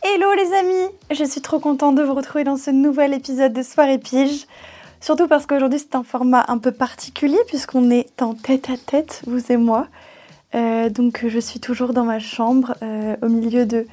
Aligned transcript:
Hello 0.00 0.32
les 0.34 0.54
amis, 0.54 0.90
je 1.10 1.24
suis 1.24 1.40
trop 1.40 1.58
contente 1.58 1.96
de 1.96 2.02
vous 2.02 2.14
retrouver 2.14 2.44
dans 2.44 2.56
ce 2.56 2.70
nouvel 2.70 3.12
épisode 3.12 3.52
de 3.52 3.62
Soirée 3.62 3.98
Pige. 3.98 4.46
Surtout 5.00 5.26
parce 5.26 5.44
qu'aujourd'hui 5.44 5.80
c'est 5.80 5.96
un 5.96 6.04
format 6.04 6.44
un 6.46 6.58
peu 6.58 6.70
particulier 6.70 7.38
puisqu'on 7.48 7.90
est 7.90 8.22
en 8.22 8.34
tête 8.34 8.70
à 8.70 8.76
tête, 8.76 9.22
vous 9.26 9.50
et 9.50 9.56
moi. 9.56 9.88
Euh, 10.54 10.88
donc 10.88 11.24
je 11.26 11.38
suis 11.40 11.58
toujours 11.58 11.92
dans 11.94 12.04
ma 12.04 12.20
chambre 12.20 12.76
euh, 12.82 13.16
au 13.22 13.28
milieu 13.28 13.66
de, 13.66 13.86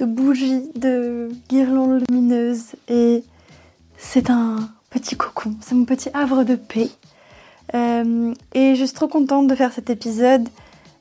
bougies, 0.00 0.72
de 0.74 1.28
guirlandes 1.48 2.02
lumineuses 2.08 2.72
et 2.88 3.22
c'est 3.96 4.30
un 4.30 4.56
petit 4.90 5.16
cocon, 5.16 5.54
c'est 5.60 5.76
mon 5.76 5.84
petit 5.84 6.10
havre 6.14 6.42
de 6.42 6.56
paix. 6.56 6.90
Euh, 7.74 8.34
et 8.54 8.74
je 8.74 8.84
suis 8.84 8.94
trop 8.94 9.08
contente 9.08 9.46
de 9.46 9.54
faire 9.54 9.72
cet 9.72 9.88
épisode 9.88 10.48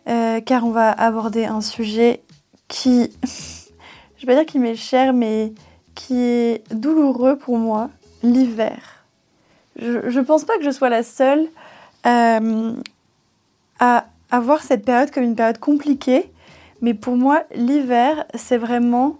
car 0.05 0.65
on 0.65 0.71
va 0.71 0.91
aborder 0.91 1.45
un 1.45 1.61
sujet 1.61 2.21
qui, 2.67 3.09
je 4.23 4.27
vais 4.27 4.35
pas 4.35 4.39
dire 4.39 4.49
qu'il 4.49 4.61
m'est 4.61 4.77
cher, 4.77 5.11
mais 5.11 5.51
qui 5.95 6.15
est 6.15 6.63
douloureux 6.73 7.37
pour 7.37 7.57
moi, 7.57 7.89
l'hiver. 8.23 9.03
Je, 9.75 10.09
je 10.09 10.19
pense 10.21 10.45
pas 10.45 10.57
que 10.57 10.63
je 10.63 10.69
sois 10.69 10.87
la 10.87 11.03
seule 11.03 11.45
euh, 12.05 12.71
à, 13.81 14.05
à 14.31 14.39
voir 14.39 14.63
cette 14.63 14.85
période 14.85 15.11
comme 15.11 15.23
une 15.23 15.35
période 15.35 15.57
compliquée, 15.57 16.31
mais 16.81 16.93
pour 16.93 17.17
moi, 17.17 17.43
l'hiver, 17.53 18.23
c'est 18.33 18.57
vraiment 18.57 19.17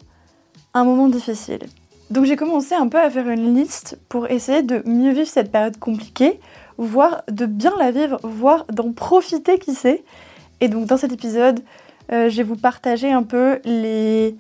un 0.74 0.86
moment 0.86 1.10
difficile. 1.10 1.66
Donc 2.10 2.24
j'ai 2.24 2.38
commencé 2.38 2.74
un 2.74 2.88
peu 2.88 2.98
à 2.98 3.10
faire 3.10 3.28
une 3.28 3.56
liste 3.56 4.00
pour 4.08 4.32
essayer 4.32 4.64
de 4.64 4.84
mieux 4.86 5.12
vivre 5.12 5.28
cette 5.28 5.52
période 5.52 5.78
compliquée, 5.80 6.40
voire 6.78 7.24
de 7.30 7.46
bien 7.46 7.74
la 7.78 7.92
vivre, 7.92 8.22
voire 8.24 8.66
d'en 8.72 8.94
profiter, 8.94 9.60
qui 9.60 9.74
sait. 9.74 10.06
Et 10.62 10.70
donc 10.70 10.86
dans 10.86 10.96
cet 10.96 11.12
épisode, 11.12 11.60
euh, 12.14 12.30
je 12.30 12.38
vais 12.38 12.44
vous 12.44 12.56
partager 12.56 13.12
un 13.12 13.24
peu 13.24 13.60
les 13.66 14.38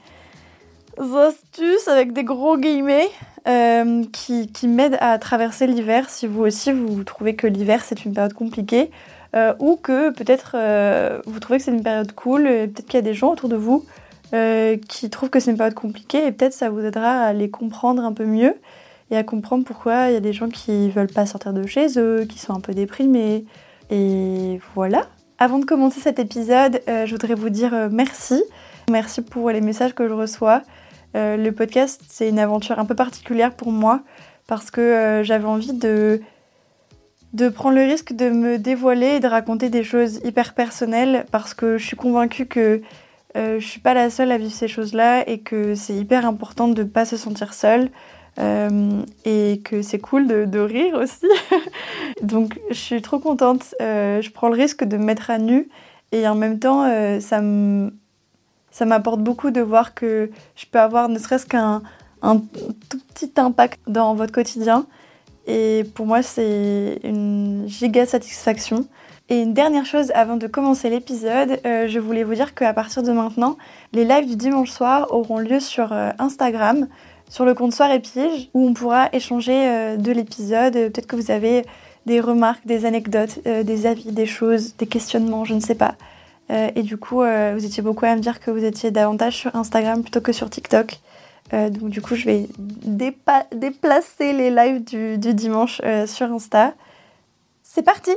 astuces 0.98 1.88
avec 1.88 2.14
des 2.14 2.24
gros 2.24 2.58
guillemets 2.58 3.10
euh, 3.48 4.04
qui, 4.14 4.48
qui 4.48 4.70
m'aident 4.70 4.98
à 5.02 5.18
traverser 5.18 5.68
l'hiver 5.68 6.10
si 6.10 6.28
vous 6.28 6.44
aussi 6.44 6.72
vous 6.72 7.04
trouvez 7.04 7.36
que 7.36 7.46
l'hiver 7.46 7.84
c'est 7.84 8.06
une 8.06 8.14
période 8.14 8.34
compliquée 8.34 8.90
euh, 9.36 9.54
ou 9.60 9.76
que 9.76 10.12
peut-être 10.12 10.54
euh, 10.56 11.20
vous 11.26 11.42
trouvez 11.42 11.58
que 11.58 11.66
c'est 11.66 11.72
une 11.72 11.84
période 11.84 12.14
cool, 12.14 12.48
et 12.48 12.68
peut-être 12.68 12.86
qu'il 12.86 12.96
y 12.96 13.00
a 13.00 13.02
des 13.02 13.14
gens 13.14 13.32
autour 13.32 13.50
de 13.50 13.56
vous 13.56 13.86
qui 14.88 15.12
trouvent 15.12 15.30
que 15.30 15.40
c'est 15.40 15.52
une 15.52 15.58
période 15.58 15.76
compliquée 15.76 16.26
et 16.26 16.32
peut-être 16.32 16.54
ça 16.54 16.72
vous 16.72 16.80
aidera 16.80 17.22
à 17.22 17.34
les 17.34 17.52
comprendre 17.52 18.04
un 18.04 18.14
peu 18.14 18.26
mieux 18.26 18.56
et 19.12 19.18
à 19.18 19.24
comprendre 19.24 19.64
pourquoi 19.64 20.08
il 20.08 20.14
y 20.14 20.16
a 20.16 20.22
des 20.22 20.34
gens 20.34 20.50
qui 20.50 20.90
veulent 20.90 21.06
pas 21.06 21.28
sortir 21.28 21.54
de 21.54 21.68
chez 21.68 22.00
eux, 22.00 22.26
qui 22.28 22.40
sont 22.40 22.52
un 22.52 22.60
peu 22.60 22.74
déprimés. 22.74 23.46
Et 23.92 24.60
voilà. 24.74 25.06
Avant 25.38 25.60
de 25.60 25.66
commencer 25.66 26.00
cet 26.00 26.18
épisode, 26.18 26.82
je 26.88 27.12
voudrais 27.12 27.36
vous 27.36 27.50
dire 27.50 27.90
merci. 27.92 28.42
Merci 28.90 29.22
pour 29.22 29.52
les 29.52 29.62
messages 29.62 29.94
que 29.94 30.08
je 30.08 30.14
reçois. 30.14 30.64
Euh, 31.16 31.38
le 31.38 31.52
podcast, 31.52 32.02
c'est 32.08 32.30
une 32.30 32.40
aventure 32.40 32.80
un 32.80 32.86
peu 32.86 32.96
particulière 32.96 33.54
pour 33.54 33.72
moi 33.72 34.02
parce 34.48 34.72
que 34.72 34.82
euh, 34.82 35.24
j'avais 35.24 35.48
envie 35.48 35.74
de 35.74 36.22
de 37.34 37.50
prendre 37.50 37.76
le 37.76 37.84
risque 37.84 38.14
de 38.14 38.30
me 38.30 38.60
dévoiler 38.60 39.16
et 39.16 39.20
de 39.20 39.28
raconter 39.28 39.70
des 39.70 39.84
choses 39.84 40.20
hyper 40.24 40.54
personnelles 40.54 41.26
parce 41.32 41.56
que 41.56 41.80
je 41.80 41.84
suis 41.86 41.98
convaincue 41.98 42.46
que 42.46 42.82
euh, 43.36 43.60
je 43.60 43.66
suis 43.66 43.80
pas 43.80 43.96
la 43.96 44.12
seule 44.12 44.32
à 44.32 44.38
vivre 44.38 44.52
ces 44.52 44.68
choses-là 44.68 45.28
et 45.28 45.40
que 45.40 45.74
c'est 45.74 45.96
hyper 45.96 46.28
important 46.28 46.68
de 46.68 46.84
pas 46.84 47.06
se 47.06 47.18
sentir 47.18 47.56
seule 47.56 47.90
euh, 48.38 49.02
et 49.26 49.62
que 49.66 49.82
c'est 49.82 49.98
cool 49.98 50.28
de, 50.28 50.46
de 50.46 50.60
rire 50.60 50.94
aussi. 50.94 51.26
Donc 52.22 52.60
je 52.70 52.76
suis 52.76 53.02
trop 53.02 53.18
contente. 53.18 53.74
Je 53.80 54.30
prends 54.30 54.50
le 54.50 54.56
risque 54.56 54.84
de 54.84 54.98
me 54.98 55.04
mettre 55.06 55.32
à 55.32 55.40
nu 55.40 55.70
et 56.12 56.28
en 56.28 56.36
même 56.36 56.60
temps 56.60 56.86
ça 57.20 57.42
me 57.42 57.92
ça 58.74 58.86
m'apporte 58.86 59.22
beaucoup 59.22 59.52
de 59.52 59.62
voir 59.62 59.94
que 59.94 60.32
je 60.56 60.66
peux 60.66 60.80
avoir 60.80 61.08
ne 61.08 61.20
serait-ce 61.20 61.46
qu'un 61.46 61.84
un 62.24 62.38
tout 62.90 63.00
petit 63.14 63.32
impact 63.38 63.80
dans 63.88 64.16
votre 64.16 64.32
quotidien. 64.32 64.88
Et 65.46 65.84
pour 65.94 66.06
moi, 66.06 66.24
c'est 66.24 67.00
une 67.04 67.66
giga 67.68 68.06
satisfaction. 68.06 68.88
Et 69.30 69.42
une 69.42 69.54
dernière 69.54 69.86
chose 69.86 70.12
avant 70.16 70.38
de 70.38 70.48
commencer 70.48 70.90
l'épisode, 70.90 71.60
euh, 71.66 71.88
je 71.88 72.00
voulais 72.00 72.24
vous 72.24 72.34
dire 72.34 72.56
qu'à 72.56 72.74
partir 72.74 73.04
de 73.04 73.12
maintenant, 73.12 73.58
les 73.94 74.06
lives 74.06 74.28
du 74.28 74.36
dimanche 74.36 74.72
soir 74.72 75.08
auront 75.12 75.38
lieu 75.38 75.60
sur 75.60 75.94
euh, 75.94 76.12
Instagram, 76.18 76.88
sur 77.30 77.46
le 77.46 77.54
compte 77.54 77.74
Soirée 77.74 78.00
Pige, 78.00 78.50
où 78.54 78.68
on 78.68 78.74
pourra 78.74 79.10
échanger 79.14 79.68
euh, 79.68 79.98
de 79.98 80.12
l'épisode. 80.12 80.74
Peut-être 80.74 81.08
que 81.08 81.16
vous 81.16 81.32
avez 81.32 81.66
des 82.06 82.20
remarques, 82.20 82.66
des 82.66 82.86
anecdotes, 82.86 83.40
des 83.46 83.86
avis, 83.86 84.12
des 84.12 84.26
choses, 84.26 84.76
des 84.78 84.88
questionnements, 84.88 85.46
je 85.46 85.54
ne 85.54 85.62
sais 85.62 85.76
pas. 85.76 85.96
Euh, 86.52 86.70
et 86.76 86.84
du 86.84 86.98
coup, 86.98 87.22
euh, 87.22 87.54
vous 87.56 87.66
étiez 87.66 87.82
beaucoup 87.82 88.06
à 88.06 88.16
me 88.16 88.22
dire 88.22 88.40
que 88.40 88.52
vous 88.52 88.64
étiez 88.64 88.92
davantage 88.92 89.38
sur 89.38 89.56
Instagram 89.56 90.02
plutôt 90.02 90.22
que 90.22 90.32
sur 90.32 90.50
TikTok. 90.50 91.00
Euh, 91.54 91.70
donc 91.70 91.90
du 91.90 92.02
coup, 92.02 92.16
je 92.16 92.26
vais 92.26 92.48
déplacer 92.58 94.34
les 94.34 94.50
lives 94.50 94.84
du, 94.84 95.18
dimanche 95.34 95.82
sur 96.06 96.32
Insta. 96.32 96.74
C'est 97.64 97.84
parti 97.84 98.12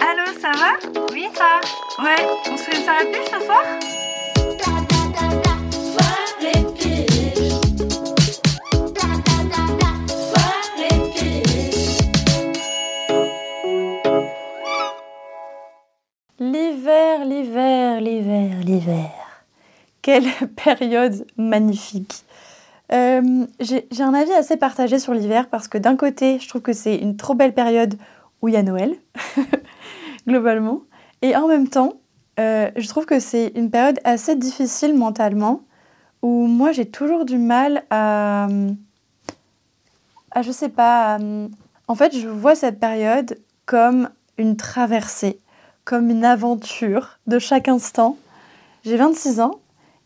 Allô, 0.00 0.38
ça 0.40 0.50
va? 0.52 1.02
Oui, 1.12 1.26
toi 1.34 1.60
Ouais, 2.04 2.26
on 2.50 2.56
se 2.56 2.62
fait 2.62 2.76
une 2.76 2.82
soirée 2.82 3.10
plus 3.10 3.24
ce 3.24 3.44
soir? 3.44 3.62
Quelle 20.12 20.48
période 20.56 21.24
magnifique. 21.38 22.26
Euh, 22.92 23.46
J'ai 23.60 24.02
un 24.02 24.12
avis 24.12 24.32
assez 24.32 24.58
partagé 24.58 24.98
sur 24.98 25.14
l'hiver 25.14 25.48
parce 25.48 25.68
que 25.68 25.78
d'un 25.78 25.96
côté, 25.96 26.38
je 26.38 26.46
trouve 26.50 26.60
que 26.60 26.74
c'est 26.74 26.96
une 26.96 27.16
trop 27.16 27.32
belle 27.32 27.54
période 27.54 27.94
où 28.42 28.48
il 28.48 28.52
y 28.52 28.58
a 28.58 28.62
Noël, 28.62 28.94
globalement. 30.28 30.82
Et 31.22 31.34
en 31.34 31.48
même 31.48 31.66
temps, 31.66 31.94
euh, 32.38 32.70
je 32.76 32.86
trouve 32.88 33.06
que 33.06 33.20
c'est 33.20 33.52
une 33.54 33.70
période 33.70 34.00
assez 34.04 34.36
difficile 34.36 34.94
mentalement 34.94 35.62
où 36.20 36.46
moi 36.46 36.72
j'ai 36.72 36.84
toujours 36.84 37.24
du 37.24 37.38
mal 37.38 37.82
à, 37.88 38.48
à 40.32 40.42
je 40.42 40.52
sais 40.52 40.68
pas, 40.68 41.18
en 41.88 41.94
fait 41.94 42.14
je 42.14 42.28
vois 42.28 42.54
cette 42.54 42.78
période 42.78 43.38
comme 43.64 44.10
une 44.36 44.58
traversée, 44.58 45.38
comme 45.86 46.10
une 46.10 46.26
aventure 46.26 47.18
de 47.26 47.38
chaque 47.38 47.68
instant. 47.68 48.18
J'ai 48.84 48.98
26 48.98 49.40
ans 49.40 49.61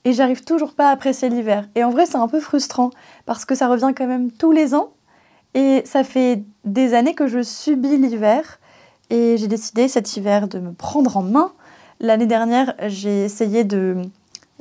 et 0.07 0.13
j'arrive 0.13 0.45
toujours 0.45 0.73
pas 0.73 0.89
à 0.89 0.93
apprécier 0.93 1.29
l'hiver. 1.29 1.69
Et 1.75 1.83
en 1.83 1.91
vrai, 1.91 2.07
c'est 2.07 2.17
un 2.17 2.29
peu 2.29 2.39
frustrant 2.39 2.91
parce 3.27 3.45
que 3.45 3.57
ça 3.57 3.67
revient 3.67 3.93
quand 3.95 4.07
même 4.07 4.31
tous 4.31 4.53
les 4.53 4.73
ans 4.73 4.91
et 5.53 5.83
ça 5.85 6.05
fait 6.05 6.45
des 6.65 6.95
années 6.95 7.17
que 7.17 7.27
je 7.27 7.43
subis 7.43 7.97
l'hiver 7.97 8.61
et 9.11 9.37
j'ai 9.37 9.49
décidé 9.49 9.89
cet 9.89 10.17
hiver 10.17 10.47
de 10.47 10.61
me 10.61 10.73
prendre 10.73 11.17
en 11.17 11.23
main. 11.23 11.53
L'année 11.99 12.27
dernière, 12.27 12.75
j'ai 12.87 13.25
essayé 13.25 13.65
de, 13.65 13.97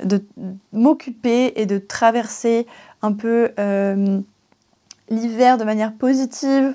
de 0.02 0.24
m'occuper 0.72 1.52
et 1.54 1.64
de 1.64 1.78
traverser 1.78 2.66
un 3.02 3.12
peu 3.12 3.52
euh, 3.60 4.18
l'hiver 5.10 5.58
de 5.58 5.64
manière 5.64 5.94
positive. 5.94 6.74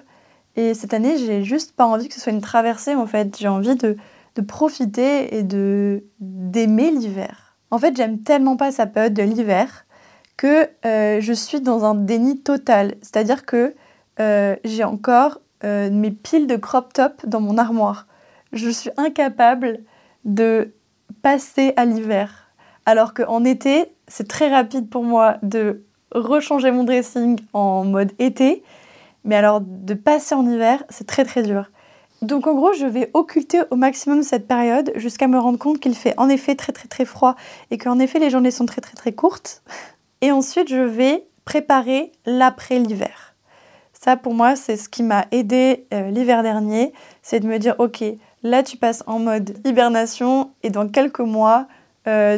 Et 0.56 0.74
cette 0.76 0.94
année, 0.94 1.18
j'ai 1.18 1.44
juste 1.44 1.74
pas 1.76 1.86
envie 1.86 2.08
que 2.08 2.14
ce 2.14 2.22
soit 2.22 2.32
une 2.32 2.40
traversée 2.40 2.96
en 2.96 3.06
fait. 3.06 3.38
J'ai 3.38 3.50
envie 3.50 3.76
de, 3.76 3.98
de 4.36 4.42
profiter 4.42 5.36
et 5.38 5.44
d'aimer 5.44 6.92
l'hiver. 6.92 7.51
En 7.72 7.80
fait, 7.80 7.96
j'aime 7.96 8.20
tellement 8.20 8.58
pas 8.58 8.72
sa 8.72 8.86
période 8.86 9.14
de 9.14 9.24
l'hiver 9.24 9.86
que 10.38 10.70
euh, 10.86 11.22
je 11.22 11.34
suis 11.34 11.62
dans 11.62 11.86
un 11.86 11.96
déni 11.96 12.40
total. 12.40 12.96
C'est-à-dire 13.02 13.46
que 13.46 13.74
euh, 14.20 14.56
j'ai 14.66 14.84
encore 14.84 15.40
euh, 15.64 15.90
mes 15.90 16.12
piles 16.12 16.48
de 16.48 16.58
crop 16.58 16.92
top 16.94 17.26
dans 17.26 17.40
mon 17.40 17.58
armoire. 17.58 18.08
Je 18.52 18.70
suis 18.70 18.90
incapable 18.98 19.80
de 20.26 20.74
passer 21.22 21.74
à 21.78 21.86
l'hiver. 21.86 22.52
Alors 22.86 23.14
qu'en 23.14 23.46
été, 23.46 23.94
c'est 24.08 24.28
très 24.28 24.50
rapide 24.50 24.90
pour 24.90 25.04
moi 25.04 25.38
de 25.42 25.84
rechanger 26.14 26.72
mon 26.72 26.84
dressing 26.84 27.40
en 27.54 27.86
mode 27.86 28.12
été. 28.20 28.64
Mais 29.24 29.36
alors, 29.36 29.62
de 29.62 29.94
passer 29.94 30.36
en 30.36 30.46
hiver, 30.46 30.84
c'est 30.90 31.08
très 31.08 31.24
très 31.24 31.44
dur. 31.44 31.70
Donc 32.22 32.46
en 32.46 32.54
gros, 32.54 32.74
je 32.74 32.86
vais 32.86 33.10
occulter 33.16 33.62
au 33.72 33.76
maximum 33.76 34.22
cette 34.22 34.48
période 34.48 34.92
jusqu'à 34.96 35.28
me 35.28 35.40
rendre 35.40 35.58
compte 35.58 35.80
qu'il 35.80 35.96
fait 35.96 36.14
en 36.18 36.30
effet 36.30 36.54
très 36.56 36.72
très 36.72 36.88
très 36.88 37.06
froid 37.06 37.36
et 37.72 37.80
qu'en 37.80 37.98
effet 37.98 38.20
les 38.20 38.30
journées 38.30 38.52
sont 38.52 38.68
très 38.68 38.82
très 38.82 38.94
très 38.94 39.12
courtes. 39.12 39.64
Et 40.22 40.32
ensuite, 40.32 40.70
je 40.70 40.84
vais 40.84 41.26
préparer 41.46 42.12
l'après 42.28 42.78
l'hiver. 42.78 43.34
Ça 43.94 44.18
pour 44.18 44.36
moi, 44.36 44.56
c'est 44.56 44.78
ce 44.78 44.88
qui 44.88 45.02
m'a 45.02 45.26
aidé 45.32 45.88
euh, 45.94 46.12
l'hiver 46.12 46.44
dernier, 46.44 46.94
c'est 47.24 47.40
de 47.40 47.48
me 47.48 47.58
dire 47.58 47.76
ok, 47.80 48.04
là 48.44 48.62
tu 48.62 48.78
passes 48.78 49.04
en 49.08 49.18
mode 49.18 49.58
hibernation 49.66 50.52
et 50.62 50.70
dans 50.70 50.88
quelques 50.88 51.20
mois, 51.20 51.68
euh, 52.08 52.38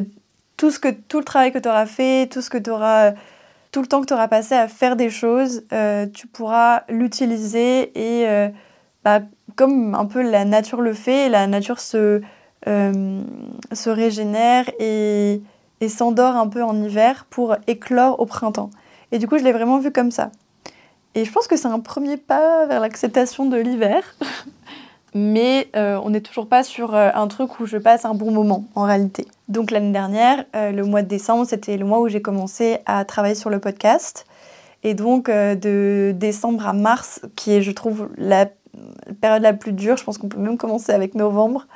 tout, 0.56 0.72
ce 0.72 0.80
que, 0.80 0.90
tout 0.90 1.20
le 1.20 1.26
travail 1.26 1.52
que 1.52 1.60
tu 1.60 1.68
auras 1.68 1.88
fait, 1.88 2.30
tout 2.32 2.42
ce 2.42 2.50
que 2.50 2.58
tout 2.58 3.82
le 3.82 3.88
temps 3.88 4.02
que 4.02 4.06
tu 4.06 4.14
auras 4.14 4.30
passé 4.30 4.56
à 4.56 4.70
faire 4.70 4.96
des 4.96 5.10
choses, 5.10 5.64
euh, 5.74 6.06
tu 6.06 6.28
pourras 6.28 6.84
l'utiliser 6.90 7.92
et 7.96 8.52
bah, 9.04 9.22
comme 9.56 9.96
un 9.96 10.06
peu 10.06 10.22
la 10.22 10.46
nature 10.46 10.82
le 10.82 10.94
fait, 10.94 11.30
la 11.30 11.48
nature 11.48 11.80
se, 11.80 12.22
euh, 12.68 13.22
régénère 13.86 14.70
et, 14.80 15.42
et 15.82 15.90
s'endort 15.90 16.36
un 16.36 16.48
peu 16.48 16.64
en 16.64 16.82
hiver 16.82 17.26
pour 17.30 17.56
éclore 17.68 18.20
au 18.20 18.26
printemps. 18.26 18.70
Et 19.12 19.20
du 19.20 19.28
coup, 19.28 19.38
je 19.38 19.44
l'ai 19.44 19.52
vraiment 19.52 19.80
vu 19.80 19.92
comme 19.92 20.12
ça. 20.12 20.32
Et 21.16 21.26
je 21.26 21.32
pense 21.32 21.48
que 21.48 21.56
c'est 21.56 21.68
un 21.68 21.80
premier 21.80 22.18
pas 22.18 22.66
vers 22.66 22.80
l'acceptation 22.80 23.46
de 23.46 23.58
l'hiver. 23.58 24.04
Mais 25.16 25.70
euh, 25.76 26.00
on 26.04 26.10
n'est 26.10 26.22
toujours 26.22 26.48
pas 26.48 26.64
sur 26.64 26.96
euh, 26.96 27.12
un 27.14 27.28
truc 27.28 27.60
où 27.60 27.68
je 27.68 27.78
passe 27.78 28.04
un 28.04 28.16
bon 28.16 28.32
moment 28.32 28.66
en 28.74 28.84
réalité. 28.84 29.28
Donc 29.48 29.70
l'année 29.70 29.92
dernière, 29.92 30.46
le 30.56 30.82
mois 30.82 31.04
de 31.04 31.08
décembre, 31.08 31.46
c'était 31.46 31.78
le 31.78 31.86
mois 31.86 32.00
où 32.00 32.08
j'ai 32.08 32.22
commencé 32.24 32.80
à 32.88 33.06
travailler 33.06 33.36
sur 33.36 33.52
le 33.52 33.60
podcast. 33.60 34.26
Et 34.82 34.96
donc 34.96 35.30
de 35.30 36.14
décembre 36.16 36.68
à 36.68 36.74
mars, 36.74 37.22
qui 37.36 37.52
est 37.52 37.62
je 37.62 37.72
trouve 37.72 38.10
la 38.18 38.48
période 39.22 39.42
la 39.42 39.54
plus 39.54 39.74
dure. 39.74 39.98
Je 39.98 40.04
pense 40.04 40.18
qu'on 40.18 40.30
peut 40.30 40.40
même 40.40 40.58
commencer 40.58 40.92
avec 40.92 41.16
novembre. 41.16 41.68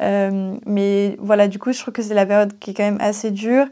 Euh, 0.00 0.56
mais 0.66 1.16
voilà, 1.20 1.48
du 1.48 1.58
coup, 1.58 1.72
je 1.72 1.80
trouve 1.80 1.92
que 1.92 2.02
c'est 2.02 2.14
la 2.14 2.26
période 2.26 2.58
qui 2.58 2.70
est 2.70 2.74
quand 2.74 2.84
même 2.84 3.00
assez 3.00 3.30
dure. 3.30 3.66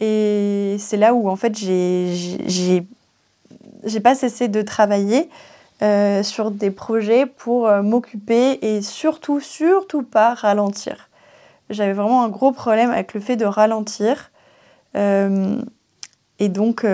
Et 0.00 0.76
c'est 0.78 0.96
là 0.96 1.14
où, 1.14 1.28
en 1.28 1.36
fait, 1.36 1.56
j'ai 1.58 2.86
pas 4.02 4.14
cessé 4.14 4.48
de 4.48 4.62
travailler 4.62 5.28
euh, 5.82 6.22
sur 6.22 6.50
des 6.50 6.70
projets 6.70 7.26
pour 7.26 7.68
euh, 7.68 7.82
m'occuper 7.82 8.58
et 8.62 8.82
surtout, 8.82 9.40
surtout 9.40 10.02
pas 10.02 10.34
ralentir. 10.34 11.08
J'avais 11.68 11.92
vraiment 11.92 12.24
un 12.24 12.28
gros 12.28 12.52
problème 12.52 12.90
avec 12.90 13.14
le 13.14 13.20
fait 13.20 13.36
de 13.36 13.44
ralentir. 13.44 14.30
et 14.94 16.48
donc, 16.48 16.84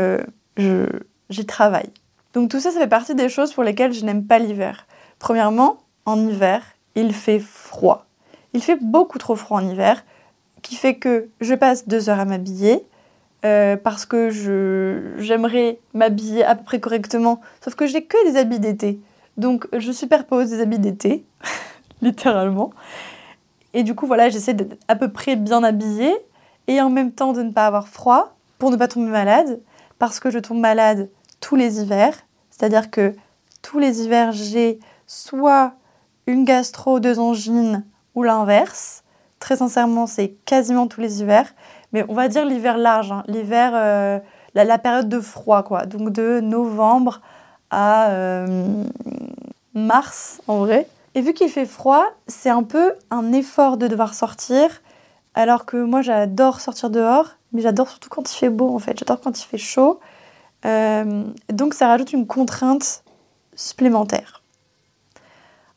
j'y 0.59 1.47
travaille. 1.47 1.91
Donc 2.35 2.50
tout 2.50 2.61
ça, 2.61 2.71
ça 2.71 2.79
fait 2.79 2.87
partie 2.87 3.15
des 3.15 3.31
choses 3.31 3.55
pour 3.55 3.65
lesquelles 3.65 3.94
je 3.94 4.05
n'aime 4.05 4.27
pas 4.27 4.38
l'hiver. 4.38 4.87
Premièrement, 5.26 5.78
en 6.05 6.25
hiver, 6.25 6.62
il 6.94 7.12
fait 7.12 7.40
froid. 7.40 8.06
Il 8.52 8.62
fait 8.62 8.78
beaucoup 8.81 9.19
trop 9.19 9.34
froid 9.34 9.61
en 9.61 9.69
hiver, 9.69 10.05
qui 10.62 10.76
fait 10.76 10.94
que 10.99 11.31
je 11.40 11.52
passe 11.55 11.88
deux 11.88 12.08
heures 12.08 12.20
à 12.20 12.25
m'habiller, 12.25 12.87
euh, 13.44 13.76
parce 13.76 14.06
que 14.06 14.31
j'aimerais 15.19 15.81
m'habiller 15.94 16.44
à 16.44 16.55
peu 16.55 16.62
près 16.62 16.78
correctement, 16.78 17.40
sauf 17.61 17.75
que 17.75 17.88
j'ai 17.88 18.05
que 18.05 18.31
des 18.31 18.38
habits 18.38 18.61
d'été. 18.61 19.00
Donc 19.37 19.67
je 19.76 19.90
superpose 19.90 20.50
des 20.50 20.61
habits 20.61 20.78
d'été, 20.78 21.25
littéralement. 22.02 22.70
Et 23.75 23.82
du 23.82 23.96
coup, 23.96 24.06
voilà, 24.06 24.28
j'essaie 24.28 24.55
d'être 24.55 24.78
à 24.87 24.94
peu 24.94 25.11
près 25.11 25.34
bien 25.34 25.64
habillée 25.64 26.14
et 26.69 26.81
en 26.81 26.88
même 26.88 27.11
temps 27.11 27.32
de 27.32 27.43
ne 27.43 27.50
pas 27.50 27.67
avoir 27.67 27.88
froid 27.88 28.37
pour 28.61 28.70
ne 28.70 28.76
pas 28.76 28.87
tomber 28.87 29.11
malade, 29.11 29.61
parce 29.99 30.20
que 30.20 30.31
je 30.31 30.38
tombe 30.38 30.61
malade 30.61 31.11
tous 31.40 31.56
les 31.56 31.81
hivers. 31.81 32.14
C'est-à-dire 32.52 32.93
que 32.93 33.12
tous 33.61 33.81
les 33.81 34.02
hivers, 34.02 34.31
j'ai 34.31 34.78
soit 35.06 35.73
une 36.26 36.44
gastro, 36.44 37.00
deux 37.00 37.19
angines 37.19 37.85
ou 38.14 38.23
l'inverse. 38.23 39.05
Très 39.38 39.56
sincèrement, 39.56 40.06
c'est 40.06 40.31
quasiment 40.44 40.87
tous 40.87 41.00
les 41.00 41.20
hivers. 41.20 41.53
Mais 41.93 42.05
on 42.08 42.14
va 42.14 42.29
dire 42.29 42.44
l'hiver 42.44 42.79
large, 42.79 43.12
hein. 43.12 43.23
l'hiver, 43.29 43.73
euh, 43.75 44.19
la, 44.55 44.79
période 44.79 45.08
de 45.08 45.20
froid, 45.20 45.62
quoi. 45.62 45.87
Donc 45.87 46.11
de 46.11 46.41
novembre 46.41 47.20
à 47.70 48.08
euh, 48.11 48.85
mars, 49.75 50.41
en 50.49 50.58
vrai. 50.58 50.88
Et 51.14 51.20
vu 51.20 51.32
qu'il 51.32 51.49
fait 51.49 51.67
froid, 51.67 52.05
c'est 52.26 52.50
un 52.50 52.62
peu 52.62 52.93
un 53.11 53.32
effort 53.32 53.76
de 53.76 53.87
devoir 53.87 54.14
sortir. 54.14 54.82
Alors 55.35 55.64
que 55.64 55.76
moi, 55.76 56.02
j'adore 56.02 56.61
sortir 56.61 56.91
dehors, 56.91 57.37
mais 57.52 57.62
j'adore 57.62 57.88
surtout 57.88 58.09
quand 58.09 58.31
il 58.31 58.37
fait 58.37 58.50
beau, 58.50 58.75
en 58.75 58.79
fait. 58.79 58.99
J'adore 58.99 59.20
quand 59.20 59.38
il 59.38 59.44
fait 59.44 59.59
chaud. 59.59 60.00
Euh, 60.64 61.25
donc 61.52 61.75
ça 61.75 61.87
rajoute 61.87 62.12
une 62.12 62.26
contrainte 62.26 63.05
supplémentaire. 63.55 64.36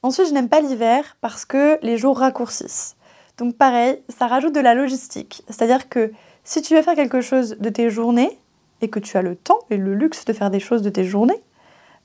Ensuite, 0.01 0.27
je 0.27 0.33
n'aime 0.33 0.49
pas 0.49 0.61
l'hiver 0.61 1.17
parce 1.21 1.45
que 1.45 1.77
les 1.81 1.97
jours 1.97 2.19
raccourcissent. 2.19 2.95
Donc 3.37 3.55
pareil, 3.55 4.01
ça 4.09 4.27
rajoute 4.27 4.53
de 4.53 4.59
la 4.59 4.73
logistique. 4.73 5.43
C'est-à-dire 5.47 5.89
que 5.89 6.11
si 6.43 6.61
tu 6.61 6.75
veux 6.75 6.81
faire 6.81 6.95
quelque 6.95 7.21
chose 7.21 7.57
de 7.59 7.69
tes 7.69 7.89
journées 7.89 8.37
et 8.81 8.89
que 8.89 8.99
tu 8.99 9.17
as 9.17 9.21
le 9.21 9.35
temps 9.35 9.59
et 9.69 9.77
le 9.77 9.93
luxe 9.93 10.25
de 10.25 10.33
faire 10.33 10.49
des 10.49 10.59
choses 10.59 10.81
de 10.81 10.89
tes 10.89 11.03
journées, 11.03 11.41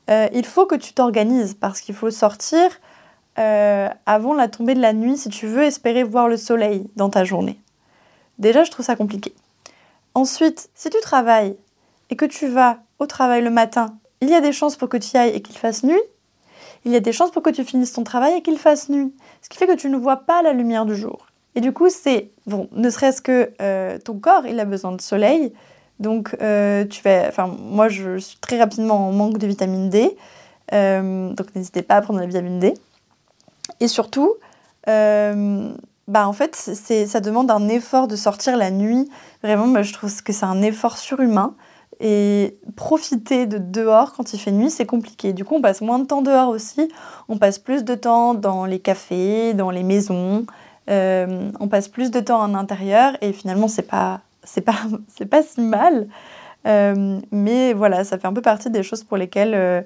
euh, 0.09 0.27
il 0.33 0.45
faut 0.45 0.65
que 0.65 0.75
tu 0.75 0.93
t'organises 0.93 1.53
parce 1.53 1.81
qu'il 1.81 1.95
faut 1.95 2.11
sortir 2.11 2.69
euh, 3.39 3.89
avant 4.05 4.33
la 4.33 4.47
tombée 4.47 4.75
de 4.75 4.81
la 4.81 4.93
nuit 4.93 5.17
si 5.17 5.29
tu 5.29 5.47
veux 5.47 5.63
espérer 5.63 6.03
voir 6.03 6.27
le 6.27 6.37
soleil 6.37 6.87
dans 6.95 7.09
ta 7.09 7.23
journée. 7.23 7.59
Déjà, 8.39 8.63
je 8.63 8.71
trouve 8.71 8.85
ça 8.85 8.95
compliqué. 8.95 9.33
Ensuite, 10.13 10.69
si 10.75 10.89
tu 10.89 10.99
travailles 11.01 11.57
et 12.09 12.15
que 12.15 12.25
tu 12.25 12.47
vas 12.47 12.79
au 12.99 13.07
travail 13.07 13.41
le 13.41 13.49
matin, 13.49 13.97
il 14.21 14.29
y 14.29 14.35
a 14.35 14.41
des 14.41 14.51
chances 14.51 14.75
pour 14.75 14.89
que 14.89 14.97
tu 14.97 15.15
y 15.15 15.17
ailles 15.17 15.35
et 15.35 15.41
qu'il 15.41 15.57
fasse 15.57 15.83
nuit 15.83 16.01
il 16.85 16.91
y 16.91 16.95
a 16.95 16.99
des 16.99 17.11
chances 17.11 17.31
pour 17.31 17.41
que 17.41 17.49
tu 17.49 17.63
finisses 17.63 17.93
ton 17.93 18.03
travail 18.03 18.35
et 18.35 18.41
qu'il 18.41 18.57
fasse 18.57 18.89
nuit. 18.89 19.13
Ce 19.41 19.49
qui 19.49 19.57
fait 19.57 19.67
que 19.67 19.75
tu 19.75 19.89
ne 19.89 19.97
vois 19.97 20.17
pas 20.17 20.41
la 20.43 20.53
lumière 20.53 20.85
du 20.85 20.95
jour. 20.95 21.25
Et 21.55 21.61
du 21.61 21.71
coup, 21.73 21.89
c'est, 21.89 22.29
bon, 22.45 22.69
ne 22.73 22.89
serait-ce 22.89 23.21
que 23.21 23.51
euh, 23.61 23.97
ton 23.97 24.19
corps, 24.19 24.45
il 24.45 24.59
a 24.59 24.65
besoin 24.65 24.91
de 24.91 25.01
soleil. 25.01 25.51
Donc, 25.99 26.35
euh, 26.41 26.85
tu 26.85 27.01
fais, 27.01 27.25
enfin, 27.27 27.47
moi, 27.47 27.89
je 27.89 28.17
suis 28.17 28.37
très 28.37 28.59
rapidement 28.59 29.07
en 29.07 29.11
manque 29.11 29.37
de 29.37 29.47
vitamine 29.47 29.89
D. 29.89 30.15
Euh, 30.73 31.33
donc, 31.33 31.55
n'hésitez 31.55 31.81
pas 31.81 31.95
à 31.95 32.01
prendre 32.01 32.19
la 32.19 32.25
vitamine 32.25 32.59
D. 32.59 32.73
Et 33.79 33.87
surtout, 33.87 34.33
bah, 34.85 36.27
en 36.27 36.33
fait, 36.33 36.55
ça 36.55 37.19
demande 37.19 37.49
un 37.49 37.67
effort 37.69 38.07
de 38.07 38.15
sortir 38.15 38.57
la 38.57 38.69
nuit. 38.69 39.09
Vraiment, 39.41 39.65
moi, 39.65 39.81
je 39.81 39.93
trouve 39.93 40.21
que 40.21 40.33
c'est 40.33 40.45
un 40.45 40.61
effort 40.61 40.97
surhumain. 40.97 41.55
Et 41.99 42.57
profiter 42.75 43.45
de 43.45 43.57
dehors 43.57 44.13
quand 44.13 44.33
il 44.33 44.39
fait 44.39 44.51
nuit, 44.51 44.69
c'est 44.69 44.85
compliqué. 44.85 45.33
Du 45.33 45.45
coup, 45.45 45.55
on 45.55 45.61
passe 45.61 45.81
moins 45.81 45.99
de 45.99 46.05
temps 46.05 46.21
dehors 46.21 46.49
aussi. 46.49 46.91
On 47.29 47.37
passe 47.37 47.57
plus 47.57 47.83
de 47.83 47.95
temps 47.95 48.33
dans 48.33 48.65
les 48.65 48.79
cafés, 48.79 49.53
dans 49.53 49.71
les 49.71 49.83
maisons. 49.83 50.45
Euh, 50.89 51.51
on 51.59 51.67
passe 51.67 51.87
plus 51.87 52.11
de 52.11 52.19
temps 52.19 52.41
en 52.41 52.53
intérieur 52.53 53.17
et 53.21 53.33
finalement, 53.33 53.67
c'est 53.67 53.87
pas, 53.87 54.21
c'est 54.43 54.61
pas, 54.61 54.75
c'est 55.07 55.25
pas 55.25 55.41
si 55.41 55.61
mal. 55.61 56.07
Euh, 56.67 57.19
mais 57.31 57.73
voilà, 57.73 58.03
ça 58.03 58.17
fait 58.17 58.27
un 58.27 58.33
peu 58.33 58.41
partie 58.41 58.69
des 58.69 58.83
choses 58.83 59.03
pour 59.03 59.17
lesquelles, 59.17 59.53
euh, 59.55 59.81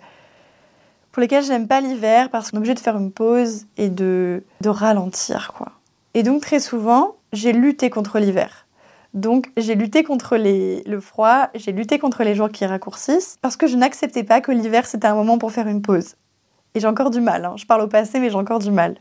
pour 1.12 1.22
lesquelles 1.22 1.44
j'aime 1.44 1.68
pas 1.68 1.82
l'hiver 1.82 2.30
parce 2.30 2.50
qu'on 2.50 2.58
est 2.58 2.60
obligé 2.60 2.74
de 2.74 2.80
faire 2.80 2.98
une 2.98 3.12
pause 3.12 3.66
et 3.78 3.90
de, 3.90 4.44
de 4.62 4.70
ralentir, 4.70 5.54
quoi. 5.56 5.74
Et 6.16 6.24
donc, 6.24 6.42
très 6.42 6.60
souvent, 6.60 7.16
j'ai 7.34 7.54
lutté 7.54 7.90
contre 7.90 8.18
l'hiver. 8.20 8.66
Donc 9.14 9.52
j'ai 9.58 9.76
lutté 9.76 10.04
contre 10.04 10.38
le 10.38 11.00
froid, 11.00 11.50
j'ai 11.56 11.72
lutté 11.72 11.98
contre 11.98 12.24
les 12.24 12.36
jours 12.36 12.50
qui 12.50 12.66
raccourcissent, 12.66 13.38
parce 13.42 13.58
que 13.58 13.68
je 13.68 13.76
n'acceptais 13.76 14.24
pas 14.24 14.42
que 14.42 14.52
l'hiver 14.52 14.86
c'était 14.86 15.08
un 15.08 15.16
moment 15.16 15.38
pour 15.38 15.52
faire 15.52 15.68
une 15.68 15.82
pause. 15.82 16.16
Et 16.76 16.80
j'ai 16.80 16.88
encore 16.88 17.10
du 17.10 17.20
mal, 17.20 17.46
hein. 17.46 17.56
je 17.58 17.66
parle 17.66 17.82
au 17.82 17.88
passé 17.88 18.20
mais 18.20 18.30
j'ai 18.30 18.36
encore 18.36 18.60
du 18.60 18.72
mal. 18.72 18.98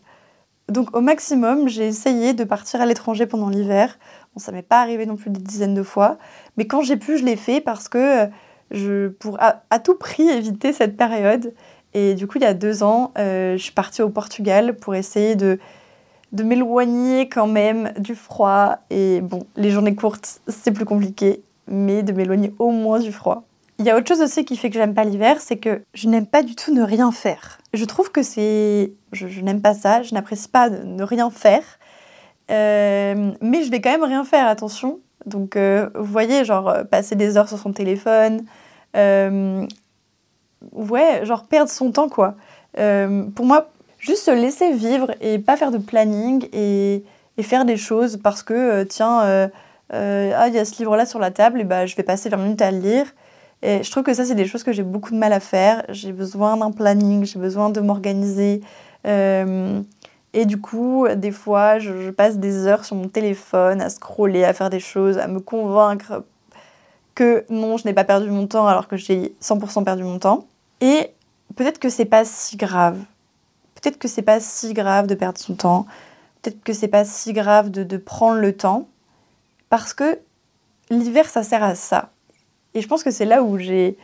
Donc 0.68 0.96
au 0.96 1.00
maximum, 1.00 1.68
j'ai 1.68 1.86
essayé 1.86 2.32
de 2.32 2.44
partir 2.44 2.80
à 2.80 2.86
l'étranger 2.86 3.26
pendant 3.26 3.48
l'hiver, 3.48 3.98
ça 4.36 4.52
m'est 4.52 4.62
pas 4.62 4.80
arrivé 4.80 5.04
non 5.04 5.16
plus 5.16 5.30
des 5.30 5.40
dizaines 5.40 5.74
de 5.74 5.82
fois, 5.82 6.16
mais 6.56 6.66
quand 6.66 6.82
j'ai 6.82 6.96
pu, 6.96 7.18
je 7.18 7.24
l'ai 7.24 7.36
fait 7.36 7.60
parce 7.60 7.88
que 7.88 8.28
je 8.70 9.08
pour 9.08 9.38
à, 9.40 9.78
tout 9.78 9.94
prix 9.94 10.28
éviter 10.28 10.72
cette 10.72 10.96
période. 10.96 11.54
Et 11.94 12.14
du 12.14 12.26
coup, 12.26 12.36
il 12.36 12.42
y 12.42 12.46
a 12.46 12.54
deux 12.54 12.82
ans, 12.82 13.12
je 13.16 13.56
suis 13.58 13.72
partie 13.72 14.02
au 14.02 14.10
Portugal 14.10 14.76
pour 14.76 14.94
essayer 14.94 15.36
de 15.36 15.58
de 16.32 16.42
m'éloigner 16.42 17.28
quand 17.28 17.46
même 17.46 17.92
du 17.98 18.14
froid. 18.14 18.78
Et 18.90 19.20
bon, 19.20 19.46
les 19.56 19.70
journées 19.70 19.94
courtes, 19.94 20.40
c'est 20.48 20.72
plus 20.72 20.84
compliqué, 20.84 21.42
mais 21.66 22.02
de 22.02 22.12
m'éloigner 22.12 22.52
au 22.58 22.70
moins 22.70 22.98
du 22.98 23.12
froid. 23.12 23.44
Il 23.80 23.86
y 23.86 23.90
a 23.90 23.96
autre 23.96 24.08
chose 24.08 24.20
aussi 24.20 24.44
qui 24.44 24.56
fait 24.56 24.70
que 24.70 24.74
j'aime 24.74 24.94
pas 24.94 25.04
l'hiver, 25.04 25.40
c'est 25.40 25.56
que 25.56 25.82
je 25.94 26.08
n'aime 26.08 26.26
pas 26.26 26.42
du 26.42 26.56
tout 26.56 26.74
ne 26.74 26.82
rien 26.82 27.12
faire. 27.12 27.58
Je 27.72 27.84
trouve 27.84 28.10
que 28.10 28.22
c'est... 28.22 28.92
Je, 29.12 29.40
n'aime 29.40 29.62
pas 29.62 29.74
ça, 29.74 30.02
je 30.02 30.14
n'apprécie 30.14 30.48
pas 30.48 30.68
de 30.68 30.82
ne 30.82 31.04
rien 31.04 31.30
faire. 31.30 31.62
Euh, 32.50 33.30
mais 33.40 33.62
je 33.62 33.70
vais 33.70 33.80
quand 33.80 33.92
même 33.92 34.02
rien 34.02 34.24
faire, 34.24 34.48
attention. 34.48 34.98
Donc, 35.26 35.54
euh, 35.54 35.90
vous 35.94 36.10
voyez, 36.10 36.44
genre, 36.44 36.68
euh, 36.68 36.82
passer 36.82 37.14
des 37.14 37.36
heures 37.36 37.48
sur 37.48 37.58
son 37.58 37.72
téléphone. 37.72 38.46
ouais, 38.96 39.68
genre, 41.22 41.46
perdre 41.46 41.70
son 41.70 41.92
temps, 41.92 42.08
quoi. 42.08 42.34
pour 42.74 43.46
moi, 43.46 43.70
juste 43.98 44.24
se 44.24 44.30
laisser 44.30 44.72
vivre 44.72 45.10
et 45.20 45.38
pas 45.38 45.56
faire 45.56 45.70
de 45.70 45.78
planning 45.78 46.48
et, 46.52 47.04
faire 47.42 47.64
des 47.64 47.76
choses 47.76 48.18
parce 48.20 48.42
que, 48.42 48.82
tiens, 48.82 49.50
ah, 49.92 50.48
il 50.48 50.54
y 50.54 50.58
a 50.58 50.64
ce 50.64 50.76
livre-là 50.78 51.06
sur 51.06 51.20
la 51.20 51.30
table, 51.30 51.60
et 51.60 51.64
bah, 51.64 51.86
je 51.86 51.94
vais 51.94 52.02
passer 52.02 52.28
20 52.28 52.36
minutes 52.36 52.62
à 52.62 52.72
le 52.72 52.78
lire. 52.78 53.06
Et 53.62 53.82
je 53.82 53.90
trouve 53.90 54.04
que 54.04 54.14
ça, 54.14 54.24
c'est 54.24 54.34
des 54.34 54.46
choses 54.46 54.62
que 54.62 54.72
j'ai 54.72 54.82
beaucoup 54.82 55.12
de 55.12 55.18
mal 55.18 55.32
à 55.32 55.40
faire. 55.40 55.84
J'ai 55.88 56.12
besoin 56.12 56.56
d'un 56.56 56.70
planning, 56.70 57.24
j'ai 57.24 57.38
besoin 57.38 57.70
de 57.70 57.80
m'organiser. 57.80 58.60
Euh, 59.06 59.80
et 60.32 60.46
du 60.46 60.60
coup, 60.60 61.06
des 61.16 61.32
fois, 61.32 61.78
je, 61.78 62.10
passe 62.10 62.38
des 62.38 62.66
heures 62.66 62.84
sur 62.84 62.96
mon 62.96 63.08
téléphone 63.08 63.80
à 63.80 63.90
scroller, 63.90 64.44
à 64.44 64.52
faire 64.52 64.70
des 64.70 64.80
choses, 64.80 65.18
à 65.18 65.26
me 65.26 65.40
convaincre 65.40 66.24
que 67.14 67.44
non, 67.50 67.76
je 67.76 67.84
n'ai 67.86 67.94
pas 67.94 68.04
perdu 68.04 68.30
mon 68.30 68.46
temps 68.46 68.68
alors 68.68 68.86
que 68.86 68.96
j'ai 68.96 69.34
100% 69.42 69.82
perdu 69.82 70.04
mon 70.04 70.20
temps. 70.20 70.46
Et 70.80 71.10
peut-être 71.56 71.80
que 71.80 71.88
c'est 71.88 72.04
pas 72.04 72.24
si 72.24 72.56
grave. 72.56 72.98
Peut-être 73.80 73.98
que 73.98 74.08
c'est 74.08 74.22
pas 74.22 74.40
si 74.40 74.74
grave 74.74 75.06
de 75.06 75.14
perdre 75.14 75.38
son 75.38 75.54
temps. 75.54 75.86
Peut-être 76.42 76.62
que 76.62 76.72
c'est 76.72 76.88
pas 76.88 77.04
si 77.04 77.32
grave 77.32 77.70
de, 77.70 77.96
prendre 77.96 78.38
le 78.38 78.56
temps. 78.56 78.88
Parce 79.70 79.94
que 79.94 80.18
l'hiver, 80.90 81.28
ça 81.28 81.42
sert 81.42 81.62
à 81.62 81.74
ça 81.74 82.10
et 82.74 82.80
je 82.80 82.88
pense 82.88 83.02
que 83.02 83.10
c'est 83.10 83.24
là 83.24 83.42
où 83.42 83.58
j'ai. 83.58 83.96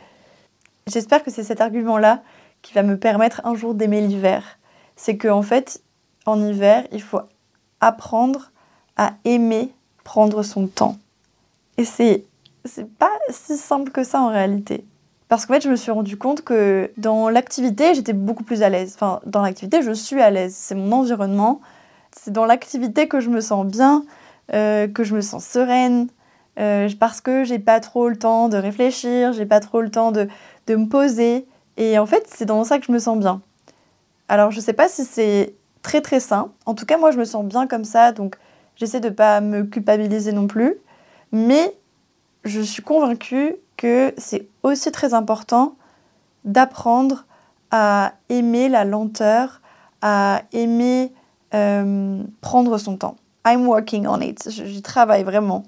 J'espère 0.87 1.23
que 1.23 1.31
c'est 1.31 1.43
cet 1.43 1.61
argument-là 1.61 2.21
qui 2.61 2.73
va 2.73 2.83
me 2.83 2.97
permettre 2.97 3.41
un 3.45 3.55
jour 3.55 3.73
d'aimer 3.73 4.01
l'hiver. 4.01 4.59
C'est 4.95 5.17
qu'en 5.17 5.37
en 5.37 5.41
fait, 5.41 5.81
en 6.25 6.41
hiver, 6.41 6.85
il 6.91 7.01
faut 7.01 7.21
apprendre 7.79 8.51
à 8.97 9.13
aimer 9.23 9.71
prendre 10.03 10.43
son 10.43 10.67
temps. 10.67 10.97
Et 11.77 11.85
c'est 11.85 12.25
c'est 12.65 12.89
pas 12.97 13.11
si 13.29 13.57
simple 13.57 13.91
que 13.91 14.03
ça 14.03 14.19
en 14.19 14.29
réalité. 14.29 14.83
Parce 15.27 15.45
qu'en 15.45 15.55
fait, 15.55 15.61
je 15.61 15.69
me 15.69 15.75
suis 15.75 15.91
rendu 15.91 16.17
compte 16.17 16.43
que 16.43 16.91
dans 16.97 17.29
l'activité, 17.29 17.95
j'étais 17.95 18.13
beaucoup 18.13 18.43
plus 18.43 18.61
à 18.61 18.69
l'aise. 18.69 18.93
Enfin, 18.95 19.21
dans 19.25 19.41
l'activité, 19.41 19.81
je 19.81 19.91
suis 19.91 20.21
à 20.21 20.29
l'aise. 20.29 20.53
C'est 20.55 20.75
mon 20.75 20.91
environnement. 20.91 21.61
C'est 22.11 22.31
dans 22.31 22.45
l'activité 22.45 23.07
que 23.07 23.19
je 23.19 23.29
me 23.29 23.41
sens 23.41 23.65
bien, 23.65 24.05
euh, 24.53 24.87
que 24.87 25.03
je 25.03 25.15
me 25.15 25.21
sens 25.21 25.43
sereine, 25.43 26.07
euh, 26.59 26.89
parce 26.99 27.21
que 27.21 27.43
j'ai 27.43 27.59
pas 27.59 27.79
trop 27.79 28.07
le 28.07 28.17
temps 28.17 28.47
de 28.47 28.57
réfléchir, 28.57 29.33
j'ai 29.33 29.45
pas 29.45 29.59
trop 29.59 29.81
le 29.81 29.89
temps 29.89 30.11
de, 30.11 30.27
de 30.67 30.75
me 30.75 30.87
poser. 30.87 31.45
Et 31.77 31.99
en 31.99 32.05
fait, 32.05 32.29
c'est 32.33 32.45
dans 32.45 32.63
ça 32.63 32.79
que 32.79 32.85
je 32.85 32.91
me 32.91 32.99
sens 32.99 33.17
bien. 33.17 33.41
Alors, 34.29 34.51
je 34.51 34.59
sais 34.59 34.73
pas 34.73 34.87
si 34.87 35.03
c'est 35.03 35.55
très 35.81 36.01
très 36.01 36.19
sain. 36.19 36.51
En 36.65 36.73
tout 36.73 36.85
cas, 36.85 36.97
moi, 36.97 37.11
je 37.11 37.17
me 37.17 37.25
sens 37.25 37.43
bien 37.45 37.67
comme 37.67 37.83
ça, 37.83 38.11
donc 38.11 38.37
j'essaie 38.75 39.01
de 39.01 39.09
pas 39.09 39.41
me 39.41 39.63
culpabiliser 39.63 40.31
non 40.31 40.47
plus. 40.47 40.75
Mais 41.31 41.75
je 42.43 42.61
suis 42.61 42.81
convaincue 42.81 43.55
que 43.77 44.13
c'est 44.17 44.47
aussi 44.63 44.91
très 44.91 45.13
important 45.13 45.75
d'apprendre 46.43 47.25
à 47.71 48.13
aimer 48.29 48.69
la 48.69 48.85
lenteur, 48.85 49.61
à 50.01 50.43
aimer 50.53 51.11
euh, 51.53 52.23
prendre 52.41 52.77
son 52.77 52.97
temps. 52.97 53.15
I'm 53.45 53.67
working 53.67 54.07
on 54.07 54.21
it. 54.21 54.49
J'y 54.49 54.81
travaille 54.81 55.23
vraiment. 55.23 55.63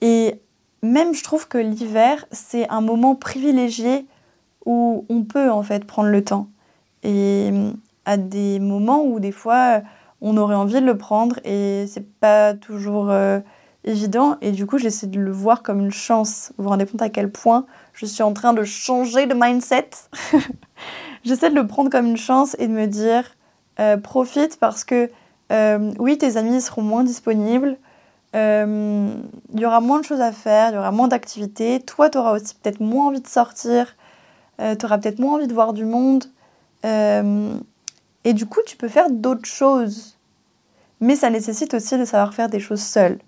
Et 0.00 0.40
même, 0.82 1.14
je 1.14 1.24
trouve 1.24 1.48
que 1.48 1.58
l'hiver, 1.58 2.24
c'est 2.30 2.68
un 2.68 2.80
moment 2.80 3.14
privilégié 3.14 4.06
où 4.64 5.04
on 5.08 5.22
peut 5.22 5.50
en 5.50 5.62
fait 5.62 5.84
prendre 5.84 6.10
le 6.10 6.22
temps. 6.22 6.48
Et 7.02 7.52
à 8.04 8.16
des 8.16 8.60
moments 8.60 9.02
où 9.02 9.20
des 9.20 9.32
fois, 9.32 9.82
on 10.20 10.36
aurait 10.36 10.54
envie 10.54 10.80
de 10.80 10.86
le 10.86 10.96
prendre 10.96 11.38
et 11.44 11.86
c'est 11.88 12.08
pas 12.20 12.54
toujours 12.54 13.10
euh, 13.10 13.40
évident. 13.88 14.36
Et 14.40 14.52
du 14.52 14.66
coup, 14.66 14.78
j'essaie 14.78 15.06
de 15.06 15.18
le 15.18 15.32
voir 15.32 15.62
comme 15.62 15.80
une 15.80 15.90
chance. 15.90 16.52
Vous 16.56 16.64
vous 16.64 16.70
rendez 16.70 16.86
compte 16.86 17.02
à 17.02 17.08
quel 17.08 17.30
point 17.30 17.66
je 17.92 18.06
suis 18.06 18.22
en 18.22 18.32
train 18.32 18.52
de 18.52 18.62
changer 18.64 19.26
de 19.26 19.34
mindset 19.34 19.90
J'essaie 21.24 21.50
de 21.50 21.54
le 21.54 21.66
prendre 21.66 21.90
comme 21.90 22.06
une 22.06 22.16
chance 22.16 22.54
et 22.58 22.68
de 22.68 22.72
me 22.72 22.86
dire 22.86 23.24
euh, 23.80 23.96
profite 23.96 24.58
parce 24.58 24.84
que 24.84 25.10
euh, 25.50 25.92
oui, 25.98 26.18
tes 26.18 26.36
amis 26.36 26.60
seront 26.60 26.82
moins 26.82 27.04
disponibles. 27.04 27.76
Euh, 28.36 29.08
il 29.54 29.60
y 29.60 29.66
aura 29.66 29.80
moins 29.80 30.00
de 30.00 30.04
choses 30.04 30.20
à 30.20 30.32
faire, 30.32 30.70
il 30.70 30.74
y 30.74 30.78
aura 30.78 30.92
moins 30.92 31.08
d'activités. 31.08 31.80
Toi, 31.80 32.10
tu 32.10 32.18
auras 32.18 32.32
aussi 32.32 32.54
peut-être 32.54 32.80
moins 32.80 33.06
envie 33.06 33.22
de 33.22 33.26
sortir, 33.28 33.96
tu 34.58 34.84
auras 34.84 34.98
peut-être 34.98 35.18
moins 35.18 35.36
envie 35.36 35.46
de 35.46 35.54
voir 35.54 35.72
du 35.72 35.84
monde. 35.84 36.24
Et 36.84 38.32
du 38.34 38.46
coup, 38.46 38.60
tu 38.66 38.76
peux 38.76 38.88
faire 38.88 39.10
d'autres 39.10 39.46
choses. 39.46 40.18
Mais 41.00 41.16
ça 41.16 41.30
nécessite 41.30 41.74
aussi 41.74 41.96
de 41.96 42.04
savoir 42.04 42.34
faire 42.34 42.48
des 42.48 42.60
choses 42.60 42.82
seul. 42.82 43.18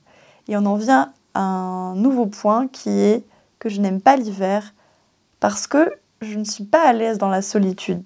Et 0.49 0.56
on 0.56 0.66
en 0.66 0.76
vient 0.76 1.12
à 1.35 1.40
un 1.40 1.94
nouveau 1.94 2.26
point 2.26 2.68
qui 2.68 2.90
est 2.90 3.25
que 3.59 3.68
je 3.68 3.80
n'aime 3.80 4.00
pas 4.00 4.16
l'hiver 4.16 4.75
parce 5.38 5.66
que 5.66 5.92
je 6.20 6.38
ne 6.38 6.44
suis 6.44 6.64
pas 6.64 6.82
à 6.82 6.92
l'aise 6.92 7.18
dans 7.18 7.28
la 7.28 7.42
solitude. 7.42 8.02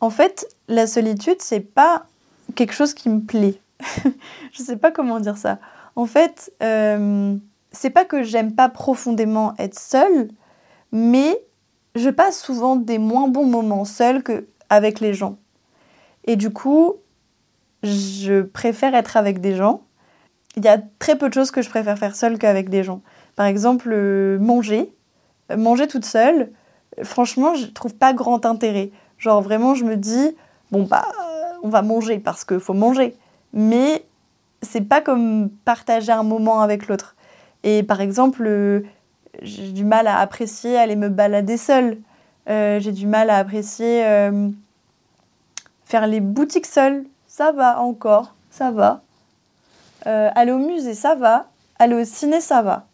En 0.00 0.10
fait, 0.10 0.46
la 0.68 0.86
solitude, 0.86 1.36
c'est 1.40 1.60
pas 1.60 2.06
quelque 2.54 2.72
chose 2.72 2.94
qui 2.94 3.08
me 3.08 3.20
plaît. 3.20 3.60
je 4.52 4.62
sais 4.62 4.76
pas 4.76 4.90
comment 4.90 5.20
dire 5.20 5.38
ça. 5.38 5.58
En 5.96 6.06
fait, 6.06 6.52
euh, 6.62 7.36
c'est 7.72 7.90
pas 7.90 8.04
que 8.04 8.22
j'aime 8.22 8.54
pas 8.54 8.68
profondément 8.68 9.54
être 9.58 9.78
seule, 9.78 10.28
mais 10.92 11.38
je 11.94 12.10
passe 12.10 12.40
souvent 12.40 12.76
des 12.76 12.98
moins 12.98 13.28
bons 13.28 13.46
moments 13.46 13.84
seule 13.84 14.22
qu'avec 14.22 15.00
les 15.00 15.14
gens. 15.14 15.38
Et 16.26 16.36
du 16.36 16.50
coup, 16.50 16.96
je 17.82 18.42
préfère 18.42 18.94
être 18.94 19.16
avec 19.16 19.40
des 19.40 19.56
gens. 19.56 19.82
Il 20.56 20.64
y 20.64 20.68
a 20.68 20.78
très 20.98 21.16
peu 21.16 21.28
de 21.28 21.34
choses 21.34 21.50
que 21.50 21.62
je 21.62 21.68
préfère 21.68 21.98
faire 21.98 22.16
seule 22.16 22.38
qu'avec 22.38 22.70
des 22.70 22.82
gens. 22.82 23.02
Par 23.34 23.46
exemple, 23.46 23.90
euh, 23.92 24.38
manger. 24.38 24.92
Manger 25.54 25.86
toute 25.86 26.04
seule, 26.04 26.50
franchement, 27.04 27.54
je 27.54 27.66
trouve 27.66 27.94
pas 27.94 28.12
grand 28.12 28.44
intérêt. 28.46 28.90
Genre 29.18 29.40
vraiment, 29.40 29.74
je 29.74 29.84
me 29.84 29.96
dis, 29.96 30.34
bon 30.72 30.82
bah, 30.82 31.06
on 31.62 31.68
va 31.68 31.82
manger 31.82 32.18
parce 32.18 32.44
qu'il 32.44 32.58
faut 32.58 32.74
manger. 32.74 33.14
Mais 33.52 34.04
c'est 34.62 34.80
pas 34.80 35.00
comme 35.00 35.50
partager 35.64 36.12
un 36.12 36.22
moment 36.22 36.60
avec 36.60 36.88
l'autre. 36.88 37.16
Et 37.62 37.82
par 37.82 38.00
exemple, 38.00 38.44
euh, 38.46 38.82
j'ai 39.42 39.72
du 39.72 39.84
mal 39.84 40.06
à 40.06 40.18
apprécier 40.18 40.76
aller 40.76 40.96
me 40.96 41.08
balader 41.08 41.56
seule. 41.56 41.98
Euh, 42.48 42.78
j'ai 42.80 42.92
du 42.92 43.06
mal 43.06 43.30
à 43.30 43.38
apprécier 43.38 44.06
euh, 44.06 44.48
faire 45.84 46.06
les 46.06 46.20
boutiques 46.20 46.66
seule. 46.66 47.04
Ça 47.26 47.52
va 47.52 47.80
encore, 47.80 48.34
ça 48.50 48.70
va. 48.70 49.02
Aller 50.06 50.52
au 50.52 50.58
musée, 50.58 50.94
ça 50.94 51.14
va. 51.14 51.48
Aller 51.78 51.94
au 51.94 52.04
ciné, 52.04 52.40
ça 52.40 52.62
va. 52.62 52.86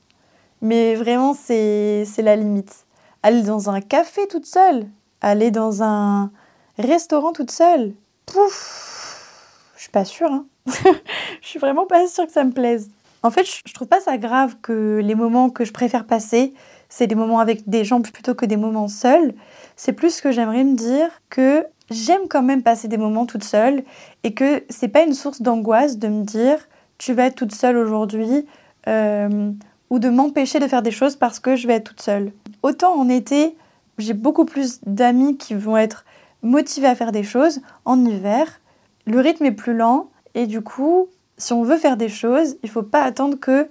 Mais 0.60 0.94
vraiment, 0.94 1.34
c'est 1.34 2.04
la 2.18 2.36
limite. 2.36 2.86
Aller 3.22 3.42
dans 3.42 3.70
un 3.70 3.80
café 3.80 4.26
toute 4.28 4.46
seule, 4.46 4.86
aller 5.20 5.50
dans 5.50 5.82
un 5.82 6.30
restaurant 6.78 7.32
toute 7.32 7.50
seule, 7.50 7.92
pouf, 8.26 9.72
je 9.76 9.82
suis 9.82 9.90
pas 9.90 10.04
sûre. 10.04 10.32
Hein. 10.32 10.46
je 10.66 11.48
suis 11.48 11.58
vraiment 11.58 11.86
pas 11.86 12.06
sûre 12.06 12.26
que 12.26 12.32
ça 12.32 12.44
me 12.44 12.52
plaise. 12.52 12.90
En 13.22 13.30
fait, 13.30 13.44
je 13.44 13.72
trouve 13.72 13.88
pas 13.88 14.00
ça 14.00 14.18
grave 14.18 14.56
que 14.62 15.00
les 15.02 15.14
moments 15.14 15.50
que 15.50 15.64
je 15.64 15.72
préfère 15.72 16.06
passer, 16.06 16.54
c'est 16.88 17.06
des 17.06 17.14
moments 17.14 17.38
avec 17.38 17.68
des 17.68 17.84
gens 17.84 18.00
plutôt 18.00 18.34
que 18.34 18.46
des 18.46 18.56
moments 18.56 18.88
seuls. 18.88 19.34
C'est 19.76 19.92
plus 19.92 20.20
que 20.20 20.32
j'aimerais 20.32 20.64
me 20.64 20.74
dire 20.74 21.08
que 21.30 21.64
j'aime 21.90 22.28
quand 22.28 22.42
même 22.42 22.62
passer 22.62 22.88
des 22.88 22.98
moments 22.98 23.26
toute 23.26 23.44
seule 23.44 23.84
et 24.24 24.34
que 24.34 24.64
c'est 24.68 24.88
pas 24.88 25.02
une 25.02 25.14
source 25.14 25.42
d'angoisse 25.42 25.98
de 25.98 26.08
me 26.08 26.24
dire 26.24 26.58
tu 27.02 27.14
vas 27.14 27.24
être 27.24 27.34
toute 27.34 27.52
seule 27.52 27.76
aujourd'hui 27.76 28.46
euh, 28.86 29.50
ou 29.90 29.98
de 29.98 30.08
m'empêcher 30.08 30.60
de 30.60 30.68
faire 30.68 30.82
des 30.82 30.92
choses 30.92 31.16
parce 31.16 31.40
que 31.40 31.56
je 31.56 31.66
vais 31.66 31.74
être 31.74 31.88
toute 31.88 32.00
seule. 32.00 32.30
Autant 32.62 32.94
en 32.94 33.08
été, 33.08 33.56
j'ai 33.98 34.14
beaucoup 34.14 34.44
plus 34.44 34.78
d'amis 34.86 35.36
qui 35.36 35.54
vont 35.54 35.76
être 35.76 36.04
motivés 36.42 36.86
à 36.86 36.94
faire 36.94 37.10
des 37.10 37.24
choses. 37.24 37.60
En 37.84 38.04
hiver, 38.04 38.60
le 39.04 39.18
rythme 39.18 39.46
est 39.46 39.52
plus 39.52 39.74
lent 39.74 40.10
et 40.34 40.46
du 40.46 40.60
coup, 40.60 41.08
si 41.38 41.52
on 41.52 41.64
veut 41.64 41.76
faire 41.76 41.96
des 41.96 42.08
choses, 42.08 42.56
il 42.62 42.66
ne 42.66 42.70
faut 42.70 42.84
pas 42.84 43.02
attendre 43.02 43.36
qu'il 43.40 43.68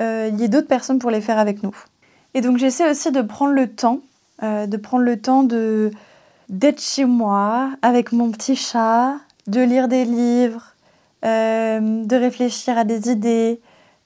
euh, 0.00 0.30
y 0.32 0.42
ait 0.42 0.48
d'autres 0.48 0.66
personnes 0.66 0.98
pour 0.98 1.10
les 1.10 1.20
faire 1.20 1.38
avec 1.38 1.62
nous. 1.62 1.76
Et 2.32 2.40
donc 2.40 2.56
j'essaie 2.56 2.90
aussi 2.90 3.12
de 3.12 3.20
prendre 3.20 3.52
le 3.52 3.66
temps, 3.66 4.00
euh, 4.42 4.66
de 4.66 4.76
prendre 4.78 5.04
le 5.04 5.20
temps 5.20 5.42
de 5.42 5.90
d'être 6.48 6.80
chez 6.80 7.04
moi 7.04 7.72
avec 7.82 8.10
mon 8.10 8.30
petit 8.30 8.56
chat, 8.56 9.16
de 9.48 9.60
lire 9.60 9.86
des 9.86 10.06
livres, 10.06 10.74
de 11.22 12.16
réfléchir 12.16 12.78
à 12.78 12.84
des 12.84 13.10
idées, 13.10 13.60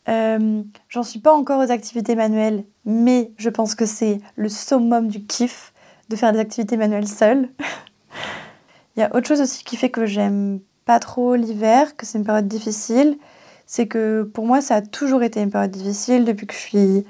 Euh, 0.09 0.63
J'en 0.89 1.03
suis 1.03 1.21
pas 1.21 1.33
encore 1.33 1.65
aux 1.65 1.71
activités 1.71 2.15
manuelles, 2.15 2.65
mais 2.85 3.33
je 3.39 3.49
pense 3.49 3.75
que 3.75 3.87
c'est 3.87 4.21
le 4.37 4.49
summum 4.49 5.09
du 5.09 5.25
kiff 5.25 5.73
de 6.11 6.17
faire 6.17 6.33
des 6.33 6.39
activités 6.39 6.77
manuelles 6.77 7.09
seule. 7.09 7.49
Il 8.97 9.01
y 9.01 9.03
a 9.03 9.15
autre 9.17 9.27
chose 9.27 9.41
aussi 9.41 9.65
qui 9.65 9.77
fait 9.77 9.91
que 9.91 10.07
j'aime 10.07 10.61
pas 10.85 10.99
trop 11.01 11.35
l'hiver, 11.35 11.97
que 11.97 12.05
c'est 12.07 12.19
une 12.19 12.25
période 12.25 12.47
difficile. 12.49 13.17
C'est 13.67 13.89
que 13.89 14.23
pour 14.23 14.45
moi, 14.47 14.61
ça 14.61 14.77
a 14.77 14.83
toujours 14.83 15.23
été 15.23 15.41
une 15.41 15.51
période 15.51 15.71
difficile. 15.71 16.25
Depuis 16.25 16.47
que 16.47 16.55
je 16.55 16.59
suis 16.59 17.05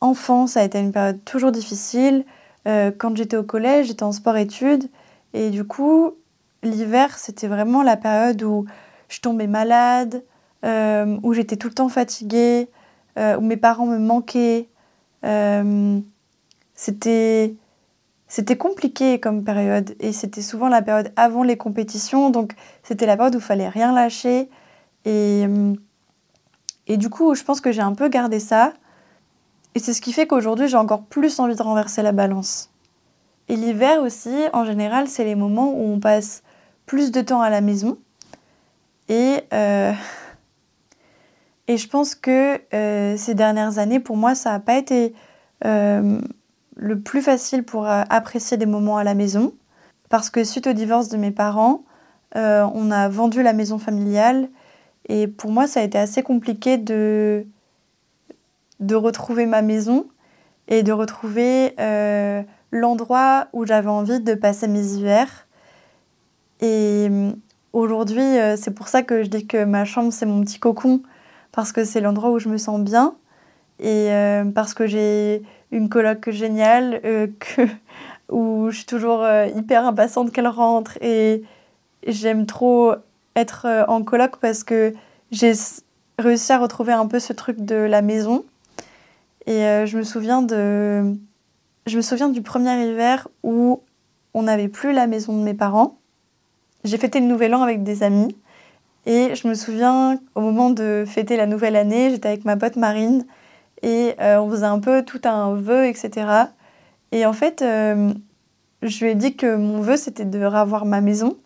enfant, 0.00 0.46
ça 0.46 0.60
a 0.60 0.64
été 0.64 0.80
une 0.80 0.92
période 0.92 1.24
toujours 1.24 1.52
difficile. 1.52 2.24
Euh, 2.66 2.90
quand 2.96 3.16
j'étais 3.16 3.36
au 3.36 3.44
collège, 3.44 3.86
j'étais 3.86 4.02
en 4.02 4.12
sport-études. 4.12 4.90
Et 5.32 5.50
du 5.50 5.64
coup, 5.64 6.14
l'hiver, 6.62 7.16
c'était 7.16 7.46
vraiment 7.46 7.82
la 7.82 7.96
période 7.96 8.42
où 8.42 8.66
je 9.08 9.20
tombais 9.20 9.46
malade, 9.46 10.24
euh, 10.64 11.18
où 11.22 11.34
j'étais 11.34 11.56
tout 11.56 11.68
le 11.68 11.74
temps 11.74 11.88
fatiguée, 11.88 12.70
euh, 13.18 13.36
où 13.36 13.40
mes 13.40 13.56
parents 13.56 13.86
me 13.86 13.98
manquaient. 13.98 14.68
c'était 16.74 17.54
c'était 18.26 18.56
compliqué 18.56 19.20
comme 19.20 19.44
période 19.44 19.94
et 20.00 20.12
c'était 20.12 20.42
souvent 20.42 20.68
la 20.68 20.82
période 20.82 21.12
avant 21.14 21.44
les 21.44 21.56
compétitions, 21.56 22.30
donc 22.30 22.54
c'était 22.82 23.06
la 23.06 23.16
période 23.16 23.36
où 23.36 23.38
il 23.38 23.44
fallait 23.44 23.68
rien 23.68 23.92
lâcher. 23.92 24.48
Et, 25.04 25.44
et 26.88 26.96
du 26.96 27.10
coup, 27.10 27.34
je 27.34 27.44
pense 27.44 27.60
que 27.60 27.70
j'ai 27.70 27.82
un 27.82 27.94
peu 27.94 28.08
gardé 28.08 28.40
ça. 28.40 28.72
Et 29.74 29.78
c'est 29.78 29.92
ce 29.92 30.00
qui 30.00 30.12
fait 30.12 30.26
qu'aujourd'hui, 30.26 30.68
j'ai 30.68 30.76
encore 30.76 31.04
plus 31.04 31.38
envie 31.38 31.54
de 31.54 31.62
renverser 31.62 32.02
la 32.02 32.12
balance. 32.12 32.70
Et 33.48 33.56
l'hiver 33.56 34.00
aussi, 34.02 34.34
en 34.52 34.64
général, 34.64 35.08
c'est 35.08 35.24
les 35.24 35.34
moments 35.34 35.72
où 35.72 35.92
on 35.92 36.00
passe 36.00 36.42
plus 36.86 37.10
de 37.10 37.20
temps 37.20 37.42
à 37.42 37.50
la 37.50 37.60
maison. 37.60 37.98
Et, 39.08 39.40
euh, 39.52 39.92
et 41.68 41.76
je 41.76 41.88
pense 41.88 42.14
que 42.14 42.60
euh, 42.74 43.16
ces 43.16 43.34
dernières 43.34 43.78
années, 43.78 44.00
pour 44.00 44.16
moi, 44.16 44.34
ça 44.34 44.52
n'a 44.52 44.60
pas 44.60 44.76
été 44.76 45.14
euh, 45.64 46.20
le 46.76 47.00
plus 47.00 47.22
facile 47.22 47.64
pour 47.64 47.86
apprécier 47.86 48.56
des 48.56 48.66
moments 48.66 48.96
à 48.96 49.04
la 49.04 49.14
maison. 49.14 49.54
Parce 50.08 50.30
que 50.30 50.44
suite 50.44 50.66
au 50.66 50.72
divorce 50.72 51.08
de 51.08 51.16
mes 51.16 51.30
parents, 51.30 51.84
on 52.34 52.90
a 52.90 53.08
vendu 53.08 53.42
la 53.42 53.52
maison 53.52 53.78
familiale. 53.78 54.48
Et 55.08 55.28
pour 55.28 55.50
moi, 55.50 55.66
ça 55.66 55.80
a 55.80 55.82
été 55.82 55.98
assez 55.98 56.22
compliqué 56.22 56.78
de, 56.78 57.46
de 58.80 58.94
retrouver 58.94 59.46
ma 59.46 59.62
maison 59.62 60.06
et 60.68 60.82
de 60.82 60.92
retrouver 60.92 61.74
l'endroit 62.72 63.46
où 63.52 63.64
j'avais 63.66 63.88
envie 63.88 64.20
de 64.20 64.34
passer 64.34 64.68
mes 64.68 64.94
hivers. 64.94 65.46
Et 66.60 67.08
aujourd'hui, 67.74 68.38
c'est 68.56 68.74
pour 68.74 68.88
ça 68.88 69.02
que 69.02 69.22
je 69.22 69.28
dis 69.28 69.46
que 69.46 69.64
ma 69.64 69.84
chambre, 69.84 70.12
c'est 70.12 70.26
mon 70.26 70.42
petit 70.42 70.58
cocon, 70.58 71.02
parce 71.52 71.72
que 71.72 71.84
c'est 71.84 72.00
l'endroit 72.00 72.30
où 72.30 72.38
je 72.38 72.48
me 72.48 72.56
sens 72.56 72.80
bien 72.80 73.14
et 73.80 74.08
parce 74.54 74.72
que 74.74 74.86
j'ai 74.86 75.42
une 75.74 75.88
coloc 75.88 76.30
géniale, 76.30 77.00
euh, 77.04 77.26
où 78.30 78.68
je 78.70 78.76
suis 78.76 78.86
toujours 78.86 79.22
euh, 79.22 79.46
hyper 79.46 79.84
impatiente 79.84 80.32
qu'elle 80.32 80.46
rentre 80.46 80.96
et 81.02 81.42
j'aime 82.06 82.46
trop 82.46 82.94
être 83.36 83.66
euh, 83.66 83.84
en 83.88 84.02
coloc 84.02 84.36
parce 84.40 84.64
que 84.64 84.94
j'ai 85.30 85.52
réussi 86.18 86.52
à 86.52 86.58
retrouver 86.58 86.92
un 86.92 87.06
peu 87.06 87.18
ce 87.18 87.32
truc 87.32 87.60
de 87.60 87.74
la 87.74 88.02
maison. 88.02 88.44
Et 89.46 89.84
je 89.84 89.98
me 89.98 90.04
souviens 90.04 90.40
de 90.40 91.14
je 91.84 91.96
me 91.98 92.00
souviens 92.00 92.30
du 92.30 92.40
premier 92.40 92.82
hiver 92.82 93.28
où 93.42 93.82
on 94.32 94.44
n'avait 94.44 94.68
plus 94.68 94.94
la 94.94 95.06
maison 95.06 95.36
de 95.36 95.42
mes 95.42 95.52
parents. 95.52 95.98
J'ai 96.84 96.98
fêté 96.98 97.18
le 97.18 97.26
nouvel 97.26 97.54
an 97.54 97.62
avec 97.62 97.82
des 97.82 98.02
amis 98.02 98.36
et 99.06 99.34
je 99.34 99.48
me 99.48 99.54
souviens 99.54 100.20
au 100.34 100.40
moment 100.42 100.68
de 100.68 101.04
fêter 101.06 101.36
la 101.36 101.46
nouvelle 101.46 101.76
année, 101.76 102.10
j'étais 102.10 102.28
avec 102.28 102.44
ma 102.44 102.58
pote 102.58 102.76
Marine 102.76 103.24
et 103.82 104.14
euh, 104.20 104.38
on 104.38 104.50
faisait 104.50 104.66
un 104.66 104.80
peu 104.80 105.02
tout 105.02 105.20
un 105.24 105.54
vœu, 105.54 105.86
etc. 105.86 106.26
Et 107.10 107.24
en 107.24 107.32
fait, 107.32 107.62
euh, 107.62 108.12
je 108.82 109.04
lui 109.04 109.12
ai 109.12 109.14
dit 109.14 109.34
que 109.34 109.56
mon 109.56 109.80
vœu, 109.80 109.96
c'était 109.96 110.24
de 110.24 110.44
revoir 110.44 110.84
ma 110.84 111.00
maison, 111.00 111.38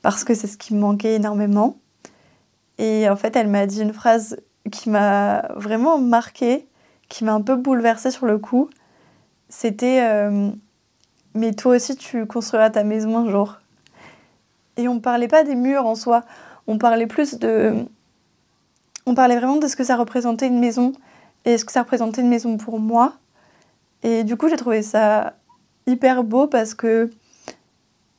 parce 0.00 0.24
que 0.24 0.34
c'est 0.34 0.46
ce 0.46 0.56
qui 0.56 0.74
me 0.74 0.80
manquait 0.80 1.14
énormément. 1.14 1.76
Et 2.78 3.08
en 3.08 3.16
fait, 3.16 3.36
elle 3.36 3.48
m'a 3.48 3.66
dit 3.66 3.82
une 3.82 3.92
phrase 3.92 4.38
qui 4.70 4.90
m'a 4.90 5.48
vraiment 5.56 5.98
marquée, 5.98 6.66
qui 7.08 7.24
m'a 7.24 7.32
un 7.34 7.42
peu 7.42 7.56
bouleversée 7.56 8.10
sur 8.10 8.26
le 8.26 8.38
coup. 8.38 8.70
C'était 9.48 10.00
euh, 10.02 10.50
Mais 11.34 11.52
toi 11.52 11.76
aussi, 11.76 11.96
tu 11.96 12.26
construiras 12.26 12.70
ta 12.70 12.84
maison 12.84 13.18
un 13.18 13.30
jour. 13.30 13.58
Et 14.76 14.88
on 14.88 14.94
ne 14.94 15.00
parlait 15.00 15.28
pas 15.28 15.42
des 15.42 15.54
murs 15.54 15.86
en 15.86 15.94
soi, 15.94 16.22
on 16.66 16.78
parlait 16.78 17.06
plus 17.06 17.38
de. 17.38 17.86
On 19.06 19.14
parlait 19.14 19.36
vraiment 19.36 19.56
de 19.56 19.68
ce 19.68 19.76
que 19.76 19.84
ça 19.84 19.96
représentait 19.96 20.48
une 20.48 20.58
maison, 20.58 20.92
et 21.44 21.58
ce 21.58 21.64
que 21.64 21.72
ça 21.72 21.82
représentait 21.82 22.20
une 22.20 22.28
maison 22.28 22.56
pour 22.56 22.78
moi. 22.80 23.14
Et 24.02 24.24
du 24.24 24.36
coup, 24.36 24.48
j'ai 24.48 24.56
trouvé 24.56 24.82
ça 24.82 25.34
hyper 25.86 26.24
beau 26.24 26.46
parce 26.46 26.74
que 26.74 27.10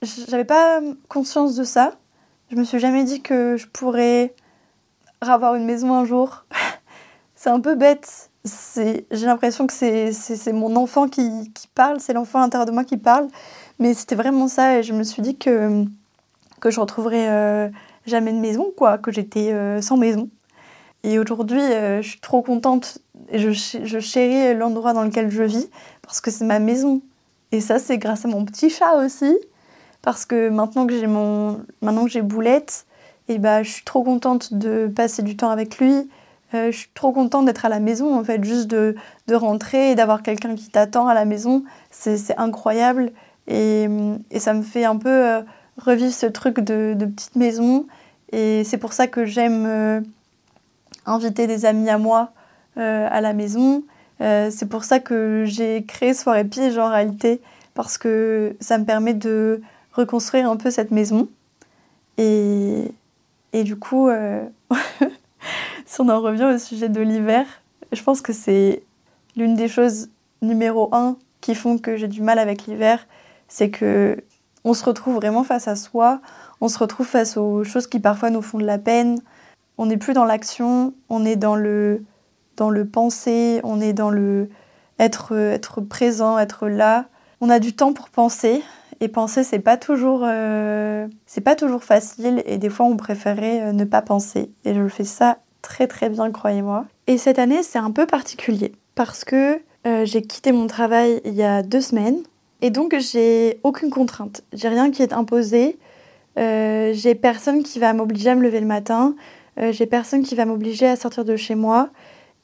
j'avais 0.02 0.46
pas 0.46 0.80
conscience 1.10 1.56
de 1.56 1.64
ça. 1.64 1.94
Je 2.50 2.56
me 2.56 2.64
suis 2.64 2.80
jamais 2.80 3.04
dit 3.04 3.22
que 3.22 3.58
je 3.58 3.68
pourrais 3.68 4.34
avoir 5.22 5.56
une 5.56 5.66
maison 5.66 5.94
un 5.94 6.06
jour. 6.06 6.46
c'est 7.36 7.50
un 7.50 7.60
peu 7.60 7.76
bête. 7.76 8.32
J'ai 8.76 9.06
l'impression 9.26 9.68
que 9.68 9.74
c'est 9.74 10.54
mon 10.54 10.78
enfant 10.78 11.10
qui, 11.10 11.52
qui 11.54 11.68
parle, 11.68 12.00
c'est 12.00 12.14
l'enfant 12.14 12.40
à 12.40 12.44
l'intérieur 12.44 12.66
de 12.66 12.72
moi 12.72 12.86
qui 12.86 12.96
parle. 12.96 13.28
Mais 13.80 13.94
c'était 13.94 14.16
vraiment 14.16 14.48
ça 14.48 14.78
et 14.78 14.84
je 14.84 14.94
me 14.94 15.04
suis 15.04 15.22
dit 15.22 15.38
que, 15.38 15.84
que 16.60 16.72
je 16.72 16.80
retrouverais 16.80 17.30
euh, 17.30 17.70
jamais 18.06 18.34
de 18.34 18.40
maison, 18.40 18.72
quoi, 18.76 18.98
que 18.98 19.12
j'étais 19.12 19.52
euh, 19.52 19.82
sans 19.82 19.98
maison. 19.98 20.30
Et 21.04 21.20
aujourd'hui, 21.20 21.62
euh, 21.62 22.02
je 22.02 22.10
suis 22.10 22.20
trop 22.20 22.42
contente 22.42 23.00
et 23.30 23.40
je, 23.40 23.52
je 23.52 24.00
chéris 24.00 24.56
l'endroit 24.56 24.94
dans 24.94 25.04
lequel 25.04 25.30
je 25.30 25.44
vis 25.44 25.70
parce 26.02 26.22
que 26.22 26.32
c'est 26.32 26.46
ma 26.46 26.60
maison. 26.60 27.02
Et 27.52 27.62
ça, 27.62 27.80
c'est 27.80 27.98
grâce 27.98 28.26
à 28.26 28.28
mon 28.28 28.44
petit 28.46 28.70
chat 28.70 28.96
aussi. 28.96 29.38
Parce 30.02 30.26
que 30.26 30.50
maintenant 30.50 30.88
que 30.88 30.98
j'ai 30.98 31.08
mon, 31.08 31.62
maintenant 31.82 32.06
que 32.06 32.12
j'ai 32.12 32.22
Boulette, 32.22 32.86
et 33.30 33.34
eh 33.34 33.40
bah, 33.40 33.62
je 33.62 33.70
suis 33.70 33.84
trop 33.84 34.04
contente 34.04 34.54
de 34.54 34.88
passer 34.88 35.22
du 35.22 35.36
temps 35.36 35.50
avec 35.50 35.80
lui. 35.80 36.10
Je 36.54 36.72
suis 36.72 36.90
trop 36.94 37.12
contente 37.12 37.46
d'être 37.46 37.66
à 37.66 37.70
la 37.70 37.82
maison, 37.82 38.18
en 38.18 38.24
fait, 38.24 38.42
juste 38.42 38.68
de, 38.68 38.96
de 39.28 39.36
rentrer 39.36 39.92
et 39.92 39.96
d'avoir 39.96 40.24
quelqu'un 40.24 40.56
qui 40.56 40.70
t'attend 40.70 41.10
à 41.10 41.14
la 41.14 41.26
maison. 41.26 41.66
C'est 41.92 42.38
incroyable. 42.38 43.12
Et, 43.48 43.90
et, 44.32 44.40
ça 44.40 44.54
me 44.54 44.62
fait 44.62 44.86
un 44.86 44.96
peu 44.96 45.42
revivre 45.78 46.14
ce 46.14 46.26
truc 46.26 46.60
de, 46.60 46.96
petite 47.06 47.36
maison. 47.36 47.88
Et 48.32 48.64
c'est 48.64 48.78
pour 48.78 48.94
ça 48.94 49.08
que 49.08 49.26
j'aime 49.26 49.66
euh, 49.66 50.02
inviter 51.06 51.48
des 51.48 51.66
amis 51.66 51.90
à 51.90 51.98
moi 51.98 52.32
euh, 52.78 53.08
à 53.10 53.22
la 53.22 53.34
maison. 53.34 53.84
Euh, 54.22 54.50
c'est 54.52 54.68
pour 54.68 54.84
ça 54.84 55.00
que 55.00 55.44
j'ai 55.46 55.84
créé 55.86 56.14
Soirée 56.14 56.46
Pige 56.46 56.78
en 56.78 56.90
réalité, 56.90 57.42
parce 57.74 57.98
que 57.98 58.56
ça 58.60 58.78
me 58.78 58.86
permet 58.86 59.14
de 59.14 59.62
reconstruire 59.94 60.50
un 60.50 60.58
peu 60.58 60.72
cette 60.72 60.92
maison. 60.92 61.30
Et, 62.18 62.92
et 63.54 63.64
du 63.64 63.78
coup, 63.78 64.10
si 65.86 66.02
on 66.02 66.10
en 66.10 66.20
revient 66.20 66.46
au 66.46 66.58
sujet 66.58 66.90
de 66.90 67.02
l'hiver, 67.02 67.46
je 67.92 68.02
pense 68.04 68.22
que 68.22 68.34
c'est 68.34 68.84
l'une 69.36 69.56
des 69.56 69.68
choses 69.68 70.10
numéro 70.42 70.90
un 70.94 71.18
qui 71.42 71.56
font 71.56 71.78
que 71.78 71.96
j'ai 71.96 72.08
du 72.08 72.22
mal 72.22 72.40
avec 72.40 72.66
l'hiver, 72.66 73.08
c'est 73.48 73.70
que 73.70 74.18
on 74.64 74.74
se 74.74 74.84
retrouve 74.84 75.16
vraiment 75.16 75.44
face 75.44 75.68
à 75.68 75.76
soi, 75.76 76.22
on 76.62 76.68
se 76.68 76.80
retrouve 76.80 77.06
face 77.06 77.38
aux 77.38 77.64
choses 77.64 77.88
qui 77.88 78.00
parfois 78.00 78.30
nous 78.30 78.42
font 78.42 78.58
de 78.58 78.66
la 78.66 78.78
peine, 78.78 79.20
on 79.78 79.86
n'est 79.86 79.98
plus 79.98 80.14
dans 80.14 80.26
l'action, 80.26 80.94
on 81.10 81.26
est 81.26 81.36
dans 81.36 81.56
le, 81.56 82.04
dans 82.56 82.70
le 82.70 82.86
penser, 82.86 83.62
on 83.64 83.80
est 83.80 83.94
dans 83.94 84.10
le 84.10 84.50
être, 85.00 85.36
être 85.36 85.82
présent, 85.82 86.40
être 86.40 86.68
là. 86.68 87.06
On 87.42 87.50
a 87.50 87.60
du 87.60 87.76
temps 87.76 87.94
pour 87.94 88.10
penser 88.10 88.64
et 89.00 89.08
penser 89.08 89.44
c'est 89.44 89.60
pas 89.60 89.78
toujours 89.78 90.22
euh, 90.24 91.08
c'est 91.26 91.42
pas 91.42 91.56
toujours 91.56 91.84
facile 91.84 92.42
et 92.46 92.58
des 92.58 92.70
fois 92.70 92.86
on 92.86 92.98
préférait 92.98 93.62
euh, 93.62 93.72
ne 93.72 93.84
pas 93.84 94.02
penser 94.02 94.52
et 94.66 94.74
je 94.74 94.88
fais 94.88 95.04
ça 95.04 95.38
très 95.62 95.88
très 95.88 96.10
bien 96.10 96.32
croyez-moi. 96.32 96.86
Et 97.06 97.18
cette 97.18 97.40
année 97.40 97.64
c'est 97.64 97.80
un 97.80 97.92
peu 97.92 98.06
particulier 98.06 98.74
parce 98.96 99.24
que 99.24 99.60
euh, 99.86 100.06
j'ai 100.06 100.24
quitté 100.24 100.52
mon 100.52 100.68
travail 100.68 101.22
il 101.26 101.34
y 101.34 101.44
a 101.44 101.62
deux 101.62 101.82
semaines 101.82 102.24
et 102.62 102.70
donc 102.70 102.96
j'ai 103.00 103.60
aucune 103.64 103.90
contrainte, 103.90 104.44
j'ai 104.54 104.68
rien 104.68 104.92
qui 104.92 105.04
est 105.04 105.14
imposé, 105.14 105.78
j'ai 106.36 107.16
personne 107.16 107.64
qui 107.64 107.80
va 107.80 107.94
m'obliger 107.94 108.30
à 108.30 108.36
me 108.36 108.44
lever 108.44 108.60
le 108.60 108.68
matin, 108.68 109.16
euh, 109.60 109.72
j'ai 109.72 109.86
personne 109.86 110.24
qui 110.24 110.36
va 110.36 110.46
m'obliger 110.46 110.88
à 110.88 110.96
sortir 110.96 111.26
de 111.26 111.36
chez 111.36 111.56
moi. 111.56 111.90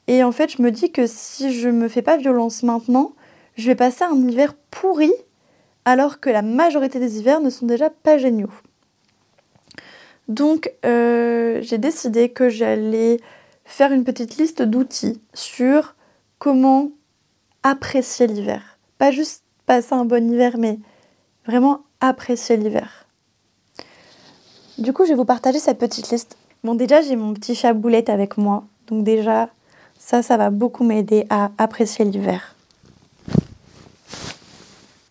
Et 0.06 0.22
en 0.22 0.32
fait, 0.32 0.52
je 0.56 0.62
me 0.62 0.70
dis 0.70 0.90
que 0.90 1.06
si 1.06 1.52
je 1.52 1.68
me 1.68 1.88
fais 1.88 2.02
pas 2.02 2.16
violence 2.16 2.62
maintenant, 2.62 3.12
je 3.56 3.66
vais 3.66 3.74
passer 3.74 4.04
un 4.04 4.16
hiver 4.28 4.54
pourri, 4.70 5.12
alors 5.84 6.20
que 6.20 6.30
la 6.30 6.42
majorité 6.42 6.98
des 6.98 7.18
hivers 7.18 7.40
ne 7.40 7.50
sont 7.50 7.66
déjà 7.66 7.90
pas 7.90 8.18
géniaux. 8.18 8.52
Donc, 10.28 10.72
euh, 10.84 11.60
j'ai 11.62 11.78
décidé 11.78 12.30
que 12.30 12.48
j'allais 12.48 13.18
faire 13.64 13.92
une 13.92 14.04
petite 14.04 14.36
liste 14.36 14.62
d'outils 14.62 15.20
sur 15.34 15.94
comment 16.38 16.90
apprécier 17.62 18.26
l'hiver. 18.26 18.78
Pas 18.98 19.10
juste 19.10 19.43
passer 19.66 19.94
un 19.94 20.04
bon 20.04 20.30
hiver, 20.30 20.56
mais 20.58 20.78
vraiment 21.46 21.80
apprécier 22.00 22.56
l'hiver. 22.56 23.06
Du 24.78 24.92
coup, 24.92 25.04
je 25.04 25.10
vais 25.10 25.16
vous 25.16 25.24
partager 25.24 25.58
cette 25.58 25.78
petite 25.78 26.10
liste 26.10 26.36
Bon, 26.64 26.74
déjà, 26.74 27.02
j'ai 27.02 27.16
mon 27.16 27.34
petit 27.34 27.54
chat 27.54 27.74
boulette 27.74 28.08
avec 28.08 28.38
moi. 28.38 28.64
Donc, 28.88 29.04
déjà, 29.04 29.48
Ça, 29.98 30.22
ça 30.22 30.36
va 30.36 30.50
beaucoup 30.50 30.84
m'aider 30.84 31.26
à 31.30 31.50
apprécier 31.56 32.04
l'hiver. 32.04 32.54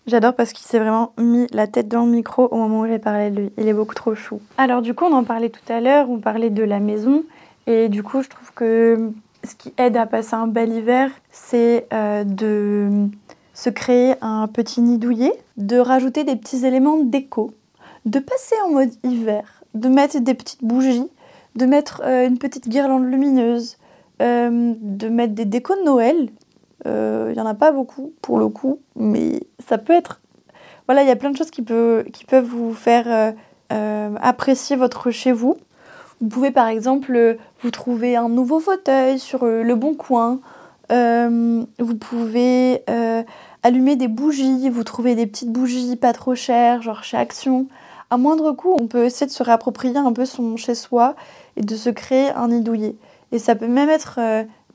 J'adore 0.05 0.35
parce 0.35 0.51
qu'il 0.51 0.67
s'est 0.67 0.79
vraiment 0.79 1.13
mis 1.17 1.47
la 1.51 1.65
tête 1.65 1.87
dans 1.87 2.05
le 2.05 2.11
micro 2.11 2.47
au 2.47 2.57
moment 2.57 2.81
où 2.81 2.87
j'ai 2.87 2.99
parlé 2.99 3.31
de 3.31 3.39
lui. 3.39 3.51
Il 3.57 3.67
est 3.67 3.73
beaucoup 3.73 3.95
trop 3.95 4.13
chou. 4.15 4.41
Alors 4.57 4.81
du 4.81 4.93
coup, 4.93 5.05
on 5.05 5.13
en 5.13 5.23
parlait 5.23 5.49
tout 5.49 5.73
à 5.73 5.79
l'heure, 5.79 6.09
on 6.09 6.19
parlait 6.19 6.49
de 6.49 6.63
la 6.63 6.79
maison. 6.79 7.23
Et 7.65 7.87
du 7.87 8.03
coup, 8.03 8.21
je 8.21 8.29
trouve 8.29 8.51
que 8.53 9.11
ce 9.43 9.55
qui 9.55 9.73
aide 9.77 9.95
à 9.95 10.05
passer 10.05 10.35
un 10.35 10.47
bel 10.47 10.73
hiver, 10.73 11.09
c'est 11.31 11.87
euh, 11.93 12.23
de 12.25 13.07
se 13.53 13.69
créer 13.69 14.15
un 14.21 14.47
petit 14.47 14.81
nid 14.81 14.97
douillet, 14.97 15.33
de 15.57 15.77
rajouter 15.77 16.23
des 16.23 16.35
petits 16.35 16.65
éléments 16.65 16.97
déco, 16.97 17.51
de 18.05 18.19
passer 18.19 18.55
en 18.65 18.71
mode 18.71 18.91
hiver, 19.03 19.63
de 19.73 19.89
mettre 19.89 20.19
des 20.19 20.33
petites 20.33 20.63
bougies, 20.63 21.09
de 21.55 21.65
mettre 21.65 22.01
euh, 22.05 22.27
une 22.27 22.37
petite 22.37 22.67
guirlande 22.67 23.05
lumineuse, 23.05 23.77
euh, 24.21 24.73
de 24.79 25.09
mettre 25.09 25.33
des 25.33 25.45
décos 25.45 25.75
de 25.75 25.83
Noël. 25.83 26.29
Il 26.85 27.31
n'y 27.33 27.39
en 27.39 27.45
a 27.45 27.53
pas 27.53 27.71
beaucoup 27.71 28.11
pour 28.21 28.37
le 28.37 28.49
coup, 28.49 28.79
mais 28.97 29.39
ça 29.65 29.77
peut 29.77 29.93
être... 29.93 30.19
Voilà, 30.85 31.03
il 31.03 31.07
y 31.07 31.11
a 31.11 31.15
plein 31.15 31.31
de 31.31 31.37
choses 31.37 31.49
qui, 31.49 31.63
qui 31.63 32.25
peuvent 32.25 32.43
vous 32.45 32.73
faire 32.73 33.33
apprécier 33.69 34.75
votre 34.75 35.09
chez 35.09 35.31
vous. 35.31 35.55
Vous 36.23 36.29
pouvez 36.29 36.51
par 36.51 36.67
exemple 36.67 37.37
vous 37.61 37.69
trouver 37.69 38.15
un 38.15 38.29
nouveau 38.29 38.61
fauteuil 38.61 39.19
sur 39.19 39.43
euh, 39.43 39.61
le 39.61 39.75
bon 39.75 39.93
coin. 39.93 40.39
Euh, 40.91 41.63
vous 41.79 41.95
pouvez 41.95 42.83
euh, 42.89 43.23
allumer 43.63 43.95
des 43.95 44.07
bougies, 44.07 44.69
vous 44.69 44.83
trouvez 44.83 45.15
des 45.15 45.27
petites 45.27 45.51
bougies 45.51 45.95
pas 45.95 46.13
trop 46.13 46.35
chères, 46.35 46.81
genre 46.81 47.03
chez 47.03 47.17
Action. 47.17 47.67
À 48.09 48.17
moindre 48.17 48.51
coût, 48.51 48.75
on 48.77 48.87
peut 48.87 49.05
essayer 49.05 49.25
de 49.25 49.31
se 49.31 49.43
réapproprier 49.43 49.97
un 49.97 50.13
peu 50.13 50.25
son 50.25 50.57
chez 50.57 50.75
soi 50.75 51.15
et 51.57 51.61
de 51.61 51.75
se 51.75 51.89
créer 51.89 52.29
un 52.31 52.49
nid 52.49 52.61
douillet. 52.61 52.95
Et 53.31 53.39
ça 53.39 53.55
peut 53.55 53.67
même 53.67 53.89
être 53.89 54.19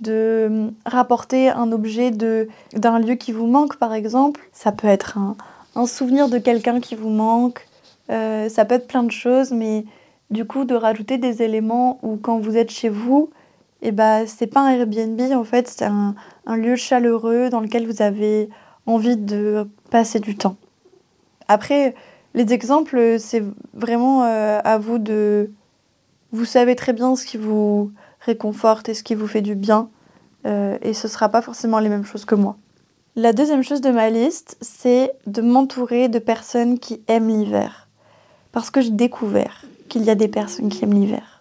de 0.00 0.72
rapporter 0.84 1.48
un 1.48 1.70
objet 1.70 2.10
d'un 2.10 2.98
lieu 2.98 3.14
qui 3.14 3.30
vous 3.30 3.46
manque, 3.46 3.76
par 3.76 3.94
exemple. 3.94 4.40
Ça 4.52 4.72
peut 4.72 4.88
être 4.88 5.18
un, 5.18 5.36
un 5.76 5.86
souvenir 5.86 6.28
de 6.28 6.38
quelqu'un 6.38 6.80
qui 6.80 6.96
vous 6.96 7.10
manque. 7.10 7.68
ça 8.08 8.64
peut 8.64 8.74
être 8.74 8.88
plein 8.88 9.04
de 9.04 9.12
choses, 9.12 9.52
mais 9.52 9.84
du 10.30 10.44
coup 10.44 10.64
de 10.64 10.74
rajouter 10.74 11.18
des 11.18 11.42
éléments 11.42 11.98
où 12.02 12.16
quand 12.16 12.38
vous 12.38 12.56
êtes 12.56 12.70
chez 12.70 12.88
vous, 12.88 13.30
et 13.80 13.88
eh 13.88 13.92
ben, 13.92 14.26
c'est 14.26 14.48
pas 14.48 14.60
un 14.60 14.70
Airbnb 14.70 15.20
en 15.32 15.44
fait, 15.44 15.68
c'est 15.68 15.84
un, 15.84 16.14
lieu 16.56 16.74
chaleureux 16.74 17.48
dans 17.48 17.60
lequel 17.60 17.86
vous 17.86 18.02
avez 18.02 18.48
envie 18.86 19.16
de 19.16 19.68
passer 19.90 20.18
du 20.18 20.36
temps. 20.36 20.56
Après, 21.46 21.94
les 22.34 22.52
exemples, 22.52 23.16
c'est 23.20 23.44
vraiment 23.74 24.24
euh, 24.24 24.58
à 24.64 24.78
vous 24.78 24.98
de... 24.98 25.52
Vous 26.32 26.44
savez 26.44 26.74
très 26.74 26.92
bien 26.92 27.14
ce 27.14 27.24
qui 27.24 27.36
vous 27.36 27.92
réconforte 28.20 28.88
et 28.88 28.94
ce 28.94 29.04
qui 29.04 29.14
vous 29.14 29.28
fait 29.28 29.42
du 29.42 29.54
bien, 29.54 29.90
euh, 30.44 30.76
et 30.82 30.92
ce 30.92 31.06
sera 31.06 31.28
pas 31.28 31.40
forcément 31.40 31.78
les 31.78 31.88
mêmes 31.88 32.04
choses 32.04 32.24
que 32.24 32.34
moi. 32.34 32.56
La 33.14 33.32
deuxième 33.32 33.62
chose 33.62 33.80
de 33.80 33.90
ma 33.90 34.10
liste, 34.10 34.56
c'est 34.60 35.12
de 35.26 35.40
m'entourer 35.40 36.08
de 36.08 36.18
personnes 36.18 36.78
qui 36.80 37.00
aiment 37.06 37.28
l'hiver. 37.28 37.88
Parce 38.50 38.70
que 38.70 38.80
j'ai 38.80 38.90
découvert 38.90 39.64
qu'il 39.88 40.02
y 40.02 40.10
a 40.10 40.14
des 40.14 40.28
personnes 40.28 40.68
qui 40.68 40.84
aiment 40.84 40.94
l'hiver. 40.94 41.37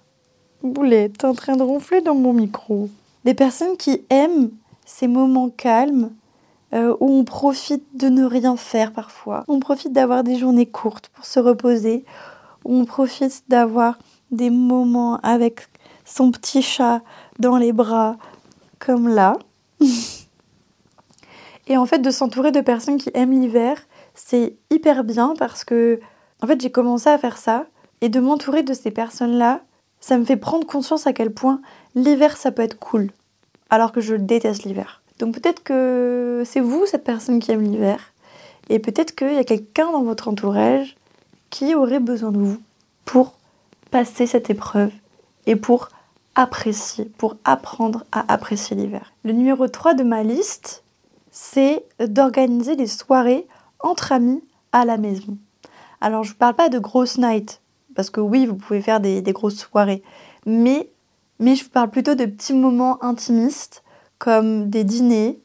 Boulet, 0.64 1.10
t'es 1.10 1.26
en 1.26 1.36
train 1.36 1.56
de 1.56 1.64
ronfler 1.64 2.02
dans 2.02 2.16
mon 2.16 2.34
micro. 2.34 2.90
Des 3.26 3.34
personnes 3.34 3.78
qui 3.78 4.02
aiment 4.10 4.50
ces 4.86 5.08
moments 5.08 5.50
calmes 5.50 6.12
euh, 6.74 6.96
où 7.00 7.20
on 7.20 7.24
profite 7.24 7.84
de 7.96 8.10
ne 8.10 8.26
rien 8.26 8.58
faire 8.58 8.92
parfois. 8.92 9.44
On 9.48 9.60
profite 9.60 9.94
d'avoir 9.94 10.24
des 10.24 10.36
journées 10.38 10.66
courtes 10.66 11.10
pour 11.10 11.26
se 11.26 11.40
reposer. 11.40 12.06
On 12.66 12.86
profite 12.86 13.44
d'avoir 13.48 14.00
des 14.32 14.50
moments 14.50 15.18
avec 15.22 15.68
son 16.06 16.32
petit 16.32 16.62
chat 16.62 17.02
dans 17.40 17.58
les 17.58 17.72
bras, 17.72 18.18
comme 18.80 19.08
là. 19.08 19.38
Et 21.68 21.78
en 21.78 21.86
fait, 21.86 22.00
de 22.00 22.12
s'entourer 22.12 22.52
de 22.52 22.62
personnes 22.62 22.98
qui 22.98 23.12
aiment 23.14 23.40
l'hiver, 23.40 23.78
c'est 24.16 24.56
hyper 24.72 25.04
bien 25.04 25.34
parce 25.38 25.64
que, 25.64 26.00
en 26.42 26.48
fait, 26.48 26.60
j'ai 26.60 26.72
commencé 26.72 27.10
à 27.10 27.18
faire 27.18 27.38
ça 27.38 27.66
et 28.02 28.10
de 28.10 28.20
m'entourer 28.20 28.64
de 28.64 28.74
ces 28.74 28.92
personnes-là, 28.92 29.62
ça 30.00 30.18
me 30.18 30.26
fait 30.26 30.38
prendre 30.38 30.66
conscience 30.66 31.08
à 31.08 31.14
quel 31.14 31.32
point 31.32 31.62
l'hiver, 31.96 32.38
ça 32.38 32.52
peut 32.52 32.62
être 32.62 32.80
cool. 32.80 33.12
Alors 33.70 33.92
que 33.92 34.02
je 34.02 34.16
déteste 34.16 34.64
l'hiver. 34.64 35.02
Donc 35.20 35.34
peut-être 35.34 35.64
que 35.64 36.44
c'est 36.46 36.60
vous, 36.60 36.86
cette 36.86 37.04
personne 37.04 37.40
qui 37.40 37.52
aime 37.52 37.64
l'hiver. 37.64 38.14
Et 38.70 38.80
peut-être 38.80 39.16
qu'il 39.16 39.34
y 39.34 39.38
a 39.38 39.44
quelqu'un 39.44 39.92
dans 39.92 40.04
votre 40.04 40.28
entourage 40.28 40.96
qui 41.50 41.76
aurait 41.76 42.00
besoin 42.00 42.32
de 42.32 42.38
vous 42.38 42.58
pour 43.06 43.34
passer 43.92 44.28
cette 44.28 44.50
épreuve 44.50 44.92
et 45.46 45.56
pour 45.56 45.90
apprécier, 46.36 47.06
pour 47.18 47.38
apprendre 47.46 48.06
à 48.12 48.32
apprécier 48.32 48.76
l'hiver. 48.76 49.14
Le 49.24 49.32
numéro 49.32 49.68
3 49.68 49.96
de 49.96 50.04
ma 50.04 50.24
liste, 50.24 50.84
c'est 51.32 51.84
d'organiser 52.00 52.76
des 52.76 52.88
soirées 52.88 53.48
entre 53.80 54.12
amis 54.12 54.44
à 54.72 54.86
la 54.86 54.98
maison. 54.98 55.38
Alors 56.02 56.24
je 56.24 56.34
ne 56.34 56.38
parle 56.38 56.56
pas 56.56 56.70
de 56.70 56.80
grosses 56.80 57.18
nights, 57.18 57.60
parce 57.98 58.12
que 58.12 58.22
oui, 58.22 58.46
vous 58.46 58.54
pouvez 58.54 58.80
faire 58.80 59.00
des, 59.00 59.24
grosses 59.34 59.58
soirées. 59.58 60.04
Mais, 60.46 60.88
mais 61.40 61.56
je 61.56 61.64
vous 61.64 61.72
parle 61.72 61.90
plutôt 61.90 62.14
de 62.14 62.26
petits 62.26 62.54
moments 62.54 63.04
intimistes, 63.04 63.84
comme 64.20 64.70
des 64.70 64.84
dîners, 64.84 65.40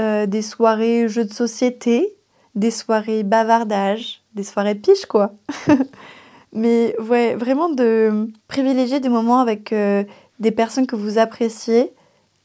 euh, 0.00 0.24
des 0.24 0.40
soirées 0.40 1.08
jeux 1.08 1.26
de 1.26 1.32
société, 1.32 2.16
des 2.54 2.70
soirées 2.70 3.22
bavardage, 3.22 4.22
des 4.34 4.44
soirées 4.44 4.76
piche, 4.76 5.04
quoi. 5.04 5.34
mais 6.54 6.96
ouais, 7.00 7.34
vraiment 7.34 7.68
de 7.68 8.28
privilégier 8.48 9.00
des 9.00 9.10
moments 9.10 9.40
avec 9.40 9.70
euh, 9.74 10.02
des 10.38 10.52
personnes 10.52 10.86
que 10.86 10.96
vous 10.96 11.18
appréciez 11.18 11.92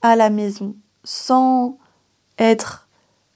à 0.02 0.18
la 0.18 0.30
maison, 0.30 0.76
sans 1.06 1.78
être 2.40 2.90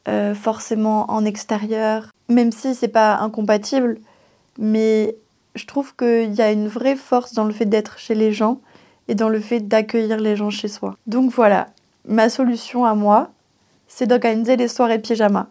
euh, 0.10 0.36
forcément 0.36 1.10
en 1.10 1.24
extérieur, 1.24 2.12
même 2.28 2.52
si 2.52 2.76
c'est 2.76 2.90
pas 2.90 3.20
incompatible, 3.20 4.00
mais 4.58 5.16
je 5.60 5.68
trouve 5.68 5.96
qu'il 5.96 6.34
y 6.34 6.42
a 6.42 6.52
une 6.52 6.68
vraie 6.68 6.96
force 6.96 7.34
dans 7.34 7.44
le 7.44 7.52
fait 7.52 7.66
d'être 7.66 8.00
chez 8.00 8.16
les 8.16 8.32
gens 8.32 8.62
et 9.10 9.16
dans 9.16 9.28
le 9.28 9.42
fait 9.42 9.60
d'accueillir 9.60 10.18
les 10.18 10.36
gens 10.36 10.50
chez 10.50 10.70
soi. 10.70 10.96
Donc 11.06 11.32
voilà, 11.32 11.68
ma 12.08 12.30
solution 12.30 12.86
à 12.86 12.96
moi, 12.96 13.32
c'est 13.88 14.08
d'organiser 14.08 14.56
les 14.56 14.70
soirées 14.70 15.00
pyjama. 15.00 15.48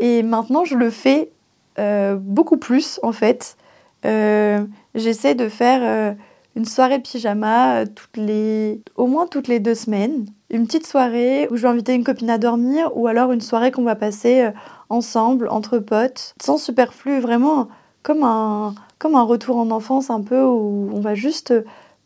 Et 0.00 0.22
maintenant, 0.22 0.64
je 0.64 0.74
le 0.74 0.90
fais 0.90 1.30
euh, 1.78 2.16
beaucoup 2.16 2.58
plus 2.58 3.00
en 3.02 3.12
fait. 3.12 3.56
Euh, 4.04 4.60
j'essaie 4.94 5.34
de 5.34 5.48
faire 5.48 5.80
euh, 5.82 6.12
une 6.56 6.66
soirée 6.66 6.98
pyjama 6.98 7.86
toutes 7.86 8.16
les, 8.16 8.82
au 8.96 9.06
moins 9.06 9.26
toutes 9.26 9.48
les 9.48 9.60
deux 9.60 9.76
semaines. 9.76 10.26
Une 10.50 10.66
petite 10.66 10.86
soirée 10.86 11.48
où 11.50 11.56
je 11.56 11.62
vais 11.62 11.68
inviter 11.68 11.94
une 11.94 12.04
copine 12.04 12.28
à 12.28 12.36
dormir 12.36 12.90
ou 12.94 13.06
alors 13.06 13.32
une 13.32 13.40
soirée 13.40 13.70
qu'on 13.70 13.84
va 13.84 13.94
passer 13.94 14.50
ensemble, 14.90 15.48
entre 15.48 15.78
potes, 15.78 16.34
sans 16.42 16.58
superflu, 16.58 17.20
vraiment 17.20 17.68
comme 18.02 18.24
un, 18.24 18.74
comme 18.98 19.14
un 19.14 19.22
retour 19.22 19.56
en 19.56 19.70
enfance 19.70 20.10
un 20.10 20.22
peu 20.22 20.42
où 20.44 20.90
on 20.92 21.00
va 21.00 21.14
juste 21.14 21.54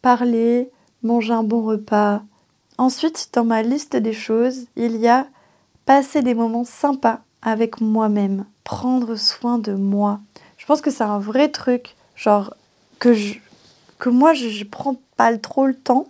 parler, 0.03 0.71
manger 1.03 1.33
un 1.33 1.43
bon 1.43 1.63
repas. 1.63 2.23
Ensuite, 2.79 3.31
dans 3.33 3.45
ma 3.45 3.63
liste 3.63 3.97
des 3.97 4.13
choses, 4.13 4.67
il 4.77 4.97
y 4.97 5.09
a 5.09 5.27
passer 5.87 6.21
des 6.21 6.35
moments 6.35 6.65
sympas 6.65 7.21
avec 7.43 7.81
moi-même, 7.81 8.45
prendre 8.65 9.15
soin 9.15 9.59
de 9.59 9.73
moi. 9.73 10.21
Je 10.59 10.67
pense 10.67 10.81
que 10.81 10.91
c'est 10.91 11.05
un 11.05 11.19
vrai 11.19 11.49
truc, 11.49 11.95
genre 12.17 12.55
que 12.99 13.15
je, 13.15 13.35
que 13.99 14.09
moi 14.09 14.35
je, 14.35 14.65
prends 14.65 14.97
pas 15.17 15.37
trop 15.39 15.67
le 15.67 15.75
temps. 15.75 16.07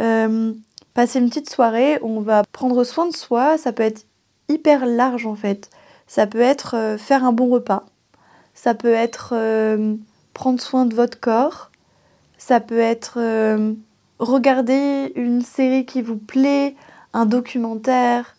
Euh, 0.00 0.52
passer 0.94 1.18
une 1.18 1.28
petite 1.28 1.50
soirée 1.50 1.98
on 2.02 2.20
va 2.20 2.42
prendre 2.52 2.84
soin 2.84 3.06
de 3.06 3.14
soi, 3.14 3.58
ça 3.58 3.72
peut 3.72 3.82
être 3.82 4.06
hyper 4.48 4.86
large 4.86 5.26
en 5.26 5.34
fait. 5.34 5.70
Ça 6.06 6.26
peut 6.26 6.40
être 6.40 6.76
euh, 6.76 6.98
faire 6.98 7.24
un 7.24 7.32
bon 7.32 7.48
repas, 7.48 7.84
ça 8.54 8.74
peut 8.74 8.92
être 8.92 9.32
euh, 9.34 9.94
prendre 10.34 10.60
soin 10.60 10.86
de 10.86 10.94
votre 10.94 11.20
corps. 11.20 11.70
Ça 12.38 12.60
peut 12.60 12.78
être 12.78 13.14
euh, 13.18 13.74
regarder 14.18 15.12
une 15.16 15.42
série 15.42 15.84
qui 15.84 16.02
vous 16.02 16.16
plaît, 16.16 16.74
un 17.12 17.26
documentaire, 17.26 18.36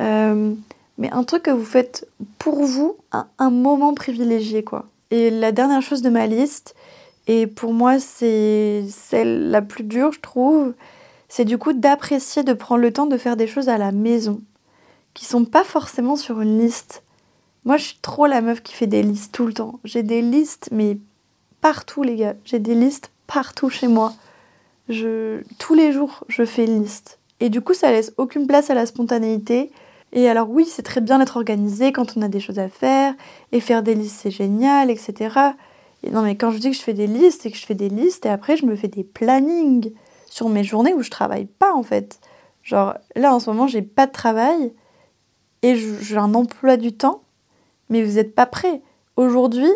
euh, 0.00 0.54
mais 0.98 1.10
un 1.12 1.24
truc 1.24 1.44
que 1.44 1.50
vous 1.50 1.64
faites 1.64 2.08
pour 2.38 2.64
vous, 2.64 2.96
un, 3.12 3.28
un, 3.38 3.50
moment 3.50 3.94
privilégié 3.94 4.64
quoi. 4.64 4.86
Et 5.10 5.30
la 5.30 5.52
dernière 5.52 5.82
chose 5.82 6.02
de 6.02 6.10
ma 6.10 6.26
liste, 6.26 6.74
et 7.26 7.46
pour 7.46 7.72
moi 7.72 8.00
c'est 8.00 8.84
celle 8.88 9.50
la 9.50 9.62
plus 9.62 9.84
dure 9.84 10.12
je 10.12 10.20
trouve, 10.20 10.74
c'est 11.28 11.44
du 11.44 11.58
coup 11.58 11.72
d'apprécier 11.72 12.42
de 12.42 12.52
prendre 12.52 12.80
le 12.80 12.92
temps 12.92 13.06
de 13.06 13.16
faire 13.16 13.36
des 13.36 13.46
choses 13.46 13.68
à 13.68 13.78
la 13.78 13.92
maison, 13.92 14.40
qui 15.14 15.24
sont 15.24 15.44
pas 15.44 15.64
forcément 15.64 16.16
sur 16.16 16.40
une 16.40 16.58
liste. 16.58 17.03
Moi, 17.64 17.76
je 17.78 17.84
suis 17.84 17.98
trop 18.02 18.26
la 18.26 18.40
meuf 18.40 18.62
qui 18.62 18.74
fait 18.74 18.86
des 18.86 19.02
listes 19.02 19.34
tout 19.34 19.46
le 19.46 19.54
temps. 19.54 19.80
J'ai 19.84 20.02
des 20.02 20.20
listes, 20.20 20.68
mais 20.70 20.98
partout, 21.60 22.02
les 22.02 22.16
gars. 22.16 22.34
J'ai 22.44 22.58
des 22.58 22.74
listes 22.74 23.10
partout 23.26 23.70
chez 23.70 23.88
moi. 23.88 24.12
Je, 24.88 25.42
tous 25.58 25.74
les 25.74 25.92
jours, 25.92 26.24
je 26.28 26.44
fais 26.44 26.66
une 26.66 26.82
liste. 26.82 27.18
Et 27.40 27.48
du 27.48 27.62
coup, 27.62 27.74
ça 27.74 27.90
laisse 27.90 28.12
aucune 28.18 28.46
place 28.46 28.68
à 28.68 28.74
la 28.74 28.84
spontanéité. 28.84 29.70
Et 30.12 30.28
alors 30.28 30.50
oui, 30.50 30.66
c'est 30.66 30.82
très 30.82 31.00
bien 31.00 31.18
d'être 31.18 31.36
organisé 31.36 31.90
quand 31.90 32.16
on 32.16 32.22
a 32.22 32.28
des 32.28 32.40
choses 32.40 32.58
à 32.58 32.68
faire. 32.68 33.14
Et 33.52 33.60
faire 33.60 33.82
des 33.82 33.94
listes, 33.94 34.20
c'est 34.22 34.30
génial, 34.30 34.90
etc. 34.90 35.34
Et 36.02 36.10
non, 36.10 36.22
mais 36.22 36.36
quand 36.36 36.50
je 36.50 36.58
dis 36.58 36.70
que 36.70 36.76
je 36.76 36.82
fais 36.82 36.92
des 36.92 37.06
listes, 37.06 37.42
c'est 37.42 37.50
que 37.50 37.56
je 37.56 37.64
fais 37.64 37.74
des 37.74 37.88
listes 37.88 38.26
et 38.26 38.28
après, 38.28 38.58
je 38.58 38.66
me 38.66 38.76
fais 38.76 38.88
des 38.88 39.04
plannings 39.04 39.90
sur 40.26 40.50
mes 40.50 40.64
journées 40.64 40.92
où 40.92 41.02
je 41.02 41.10
travaille 41.10 41.46
pas, 41.46 41.72
en 41.72 41.82
fait. 41.82 42.20
Genre, 42.62 42.94
là, 43.16 43.34
en 43.34 43.40
ce 43.40 43.48
moment, 43.48 43.66
j'ai 43.66 43.82
pas 43.82 44.06
de 44.06 44.12
travail 44.12 44.72
et 45.62 45.76
j'ai 45.76 46.18
un 46.18 46.34
emploi 46.34 46.76
du 46.76 46.92
temps, 46.92 47.22
mais 47.88 48.02
vous 48.02 48.14
n'êtes 48.14 48.34
pas 48.34 48.46
prêts. 48.46 48.82
Aujourd'hui, 49.16 49.70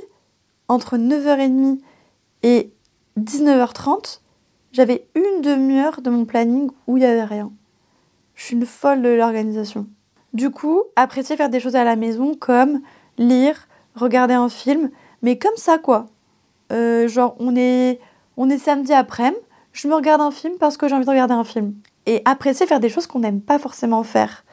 entre 0.68 0.96
9h30 0.96 1.78
et 2.42 2.72
19h30, 3.18 4.20
j'avais 4.72 5.08
une 5.14 5.40
demi-heure 5.40 6.00
de 6.02 6.10
mon 6.10 6.24
planning 6.24 6.70
où 6.86 6.96
il 6.96 7.00
n'y 7.00 7.06
avait 7.06 7.24
rien. 7.24 7.50
Je 8.34 8.44
suis 8.44 8.54
une 8.54 8.66
folle 8.66 9.02
de 9.02 9.08
l'organisation. 9.08 9.86
Du 10.34 10.50
coup, 10.50 10.82
apprécier 10.94 11.36
faire 11.36 11.48
des 11.48 11.60
choses 11.60 11.76
à 11.76 11.84
la 11.84 11.96
maison 11.96 12.34
comme 12.34 12.80
lire, 13.16 13.66
regarder 13.94 14.34
un 14.34 14.48
film, 14.48 14.90
mais 15.22 15.38
comme 15.38 15.56
ça 15.56 15.78
quoi. 15.78 16.06
Euh, 16.70 17.08
genre, 17.08 17.34
on 17.38 17.56
est, 17.56 17.98
on 18.36 18.50
est 18.50 18.58
samedi 18.58 18.92
après-midi, 18.92 19.40
je 19.72 19.88
me 19.88 19.94
regarde 19.94 20.20
un 20.20 20.30
film 20.30 20.54
parce 20.58 20.76
que 20.76 20.88
j'ai 20.88 20.94
envie 20.94 21.04
de 21.04 21.10
regarder 21.10 21.34
un 21.34 21.44
film. 21.44 21.74
Et 22.06 22.22
apprécier 22.24 22.66
faire 22.66 22.80
des 22.80 22.88
choses 22.88 23.06
qu'on 23.06 23.20
n'aime 23.20 23.40
pas 23.40 23.58
forcément 23.58 24.02
faire. 24.02 24.44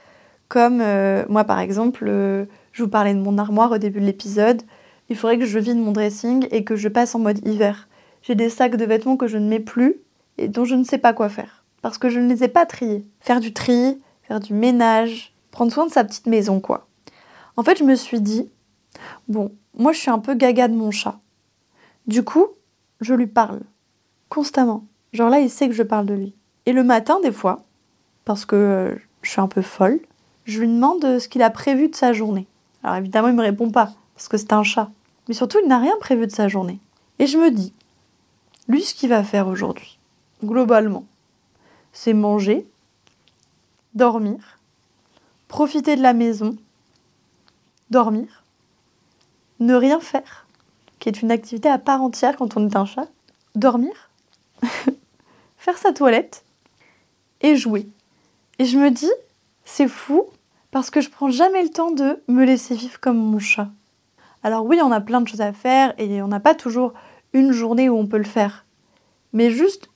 Comme 0.47 0.79
euh, 0.81 1.23
moi 1.29 1.43
par 1.43 1.59
exemple, 1.59 2.05
euh, 2.07 2.45
je 2.71 2.83
vous 2.83 2.89
parlais 2.89 3.13
de 3.13 3.19
mon 3.19 3.37
armoire 3.37 3.71
au 3.71 3.77
début 3.77 3.99
de 3.99 4.05
l'épisode, 4.05 4.61
il 5.09 5.15
faudrait 5.15 5.37
que 5.37 5.45
je 5.45 5.59
vide 5.59 5.77
mon 5.77 5.91
dressing 5.91 6.47
et 6.51 6.63
que 6.63 6.75
je 6.75 6.87
passe 6.87 7.15
en 7.15 7.19
mode 7.19 7.45
hiver. 7.47 7.87
J'ai 8.21 8.35
des 8.35 8.49
sacs 8.49 8.75
de 8.75 8.85
vêtements 8.85 9.17
que 9.17 9.27
je 9.27 9.37
ne 9.37 9.47
mets 9.47 9.59
plus 9.59 9.95
et 10.37 10.47
dont 10.47 10.65
je 10.65 10.75
ne 10.75 10.83
sais 10.83 10.97
pas 10.97 11.13
quoi 11.13 11.29
faire. 11.29 11.63
Parce 11.81 11.97
que 11.97 12.09
je 12.09 12.19
ne 12.19 12.27
les 12.27 12.43
ai 12.43 12.47
pas 12.47 12.65
triés. 12.65 13.05
Faire 13.19 13.39
du 13.39 13.53
tri, 13.53 14.01
faire 14.23 14.39
du 14.39 14.53
ménage, 14.53 15.33
prendre 15.51 15.71
soin 15.71 15.85
de 15.85 15.91
sa 15.91 16.03
petite 16.03 16.27
maison 16.27 16.59
quoi. 16.59 16.87
En 17.57 17.63
fait, 17.63 17.77
je 17.77 17.83
me 17.83 17.95
suis 17.95 18.19
dit, 18.19 18.49
bon, 19.27 19.51
moi 19.77 19.93
je 19.93 19.99
suis 19.99 20.11
un 20.11 20.19
peu 20.19 20.33
gaga 20.33 20.67
de 20.67 20.75
mon 20.75 20.91
chat. 20.91 21.19
Du 22.07 22.23
coup, 22.23 22.47
je 23.01 23.13
lui 23.13 23.27
parle 23.27 23.61
constamment. 24.29 24.85
Genre 25.13 25.29
là, 25.29 25.39
il 25.39 25.49
sait 25.49 25.67
que 25.67 25.73
je 25.73 25.83
parle 25.83 26.05
de 26.05 26.13
lui. 26.13 26.35
Et 26.65 26.73
le 26.73 26.83
matin, 26.83 27.19
des 27.21 27.31
fois, 27.31 27.63
parce 28.25 28.45
que 28.45 28.55
euh, 28.55 28.95
je 29.21 29.29
suis 29.29 29.41
un 29.41 29.47
peu 29.47 29.61
folle, 29.61 29.99
je 30.45 30.59
lui 30.59 30.67
demande 30.67 31.19
ce 31.19 31.27
qu'il 31.27 31.41
a 31.41 31.49
prévu 31.49 31.89
de 31.89 31.95
sa 31.95 32.13
journée. 32.13 32.47
Alors 32.83 32.97
évidemment, 32.97 33.27
il 33.27 33.35
me 33.35 33.41
répond 33.41 33.71
pas, 33.71 33.93
parce 34.15 34.27
que 34.27 34.37
c'est 34.37 34.53
un 34.53 34.63
chat. 34.63 34.89
Mais 35.27 35.33
surtout, 35.33 35.57
il 35.61 35.67
n'a 35.67 35.79
rien 35.79 35.95
prévu 35.99 36.27
de 36.27 36.31
sa 36.31 36.47
journée. 36.47 36.79
Et 37.19 37.27
je 37.27 37.37
me 37.37 37.49
dis, 37.49 37.73
lui, 38.67 38.83
ce 38.83 38.93
qu'il 38.93 39.09
va 39.09 39.23
faire 39.23 39.47
aujourd'hui, 39.47 39.97
globalement, 40.43 41.05
c'est 41.93 42.13
manger, 42.13 42.67
dormir, 43.93 44.59
profiter 45.47 45.95
de 45.95 46.01
la 46.01 46.13
maison, 46.13 46.55
dormir, 47.89 48.43
ne 49.59 49.73
rien 49.73 49.99
faire, 49.99 50.45
qui 50.99 51.09
est 51.09 51.21
une 51.21 51.31
activité 51.31 51.69
à 51.69 51.79
part 51.79 52.01
entière 52.01 52.35
quand 52.35 52.57
on 52.57 52.67
est 52.67 52.75
un 52.75 52.85
chat, 52.85 53.07
dormir, 53.55 54.11
faire 55.57 55.77
sa 55.77 55.93
toilette 55.93 56.43
et 57.41 57.55
jouer. 57.55 57.87
Et 58.59 58.65
je 58.65 58.77
me 58.77 58.91
dis, 58.91 59.11
c'est 59.63 59.87
fou 59.87 60.25
parce 60.75 60.89
que 60.89 60.99
je 60.99 61.09
prends 61.09 61.29
jamais 61.29 61.63
le 61.63 61.69
temps 61.69 61.91
de 61.91 62.21
me 62.27 62.43
laisser 62.43 62.75
vivre 62.75 62.99
comme 62.99 63.15
mon 63.15 63.39
chat. 63.39 63.69
Alors 64.43 64.65
oui, 64.65 64.77
on 64.83 64.91
a 64.91 64.99
plein 64.99 65.21
de 65.21 65.27
choses 65.29 65.39
à 65.39 65.53
faire 65.53 65.93
et 65.97 66.21
on 66.21 66.27
n'a 66.27 66.41
pas 66.41 66.53
toujours 66.53 66.91
une 67.31 67.53
journée 67.53 67.87
où 67.87 67.95
on 67.95 68.07
peut 68.07 68.17
le 68.17 68.25
faire. 68.25 68.65
Mais 69.31 69.51
juste, 69.51 69.87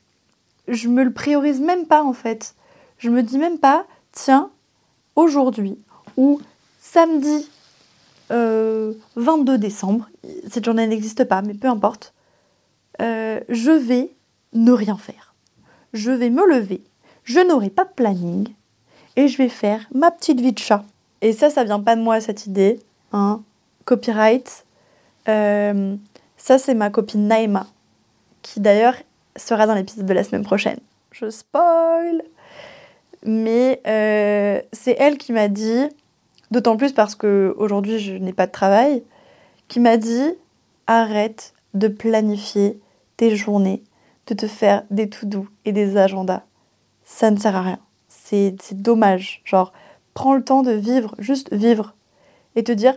je 0.70 0.88
me 0.88 1.04
le 1.04 1.12
priorise 1.12 1.60
même 1.60 1.86
pas 1.86 2.02
en 2.02 2.14
fait. 2.14 2.56
Je 2.98 3.10
me 3.10 3.24
dis 3.24 3.38
même 3.38 3.58
pas, 3.58 3.86
tiens, 4.14 4.52
aujourd'hui 5.18 5.78
ou 6.16 6.40
samedi 6.80 7.50
22 8.30 8.32
euh, 8.32 9.58
décembre, 9.58 10.10
cette 10.48 10.64
journée 10.64 10.88
n'existe 10.88 11.26
pas, 11.26 11.42
mais 11.42 11.56
peu 11.56 11.68
importe, 11.68 12.14
euh, 13.02 13.42
je 13.50 13.72
vais 13.72 14.16
ne 14.54 14.72
rien 14.72 14.96
faire. 14.96 15.34
Je 15.92 16.12
vais 16.12 16.30
me 16.30 16.50
lever, 16.50 16.82
je 17.26 17.42
n'aurai 17.42 17.70
pas 17.70 17.84
de 17.84 17.92
planning 17.94 18.48
et 19.20 19.28
je 19.28 19.38
vais 19.38 19.50
faire 19.50 19.86
ma 19.94 20.12
petite 20.12 20.40
vie 20.40 20.54
de 20.54 20.60
chat. 20.60 20.86
Et 21.22 21.34
ça, 21.34 21.50
ça 21.50 21.66
vient 21.66 21.82
pas 21.82 21.98
de 21.98 22.02
moi 22.02 22.22
cette 22.22 22.46
idée. 22.46 22.80
Hein. 23.12 23.42
Copyright. 23.84 24.66
Euh, 25.28 25.98
ça, 26.38 26.58
c'est 26.58 26.74
ma 26.74 26.90
copine 26.90 27.28
Naima, 27.28 27.68
qui 28.42 28.62
d'ailleurs 28.62 28.96
sera 29.36 29.68
dans 29.68 29.74
l'épisode 29.74 30.06
de 30.06 30.14
la 30.14 30.24
semaine 30.24 30.44
prochaine. 30.44 30.80
Je 31.12 31.30
spoil 31.30 32.24
Mais 33.26 33.82
c'est 34.72 34.96
elle 34.98 35.18
qui 35.18 35.34
m'a 35.34 35.50
dit 35.50 35.90
D'autant 36.50 36.78
plus 36.78 36.94
parce 36.94 37.16
qu'aujourd'hui, 37.16 38.00
je 38.00 38.14
n'ai 38.14 38.34
pas 38.34 38.48
de 38.48 38.52
travail, 38.54 39.04
qui 39.68 39.82
m'a 39.82 39.98
dit 39.98 40.34
arrête 40.88 41.54
de 41.74 41.90
planifier 41.90 42.80
tes 43.18 43.36
journées, 43.36 43.84
de 44.28 44.34
te 44.34 44.48
faire 44.48 44.84
des 44.90 45.10
tout 45.10 45.26
doux 45.26 45.50
et 45.66 45.74
des 45.74 45.98
agendas. 45.98 46.44
Ça 47.04 47.30
ne 47.30 47.38
sert 47.38 47.56
à 47.56 47.62
rien. 47.62 47.80
C'est 48.30 48.82
dommage. 48.82 49.42
Genre, 49.44 49.74
prends 50.14 50.36
le 50.36 50.44
temps 50.44 50.62
de 50.62 50.72
vivre, 50.72 51.16
juste 51.18 51.52
vivre. 51.52 51.96
Et 52.56 52.64
te 52.64 52.72
dire, 52.72 52.96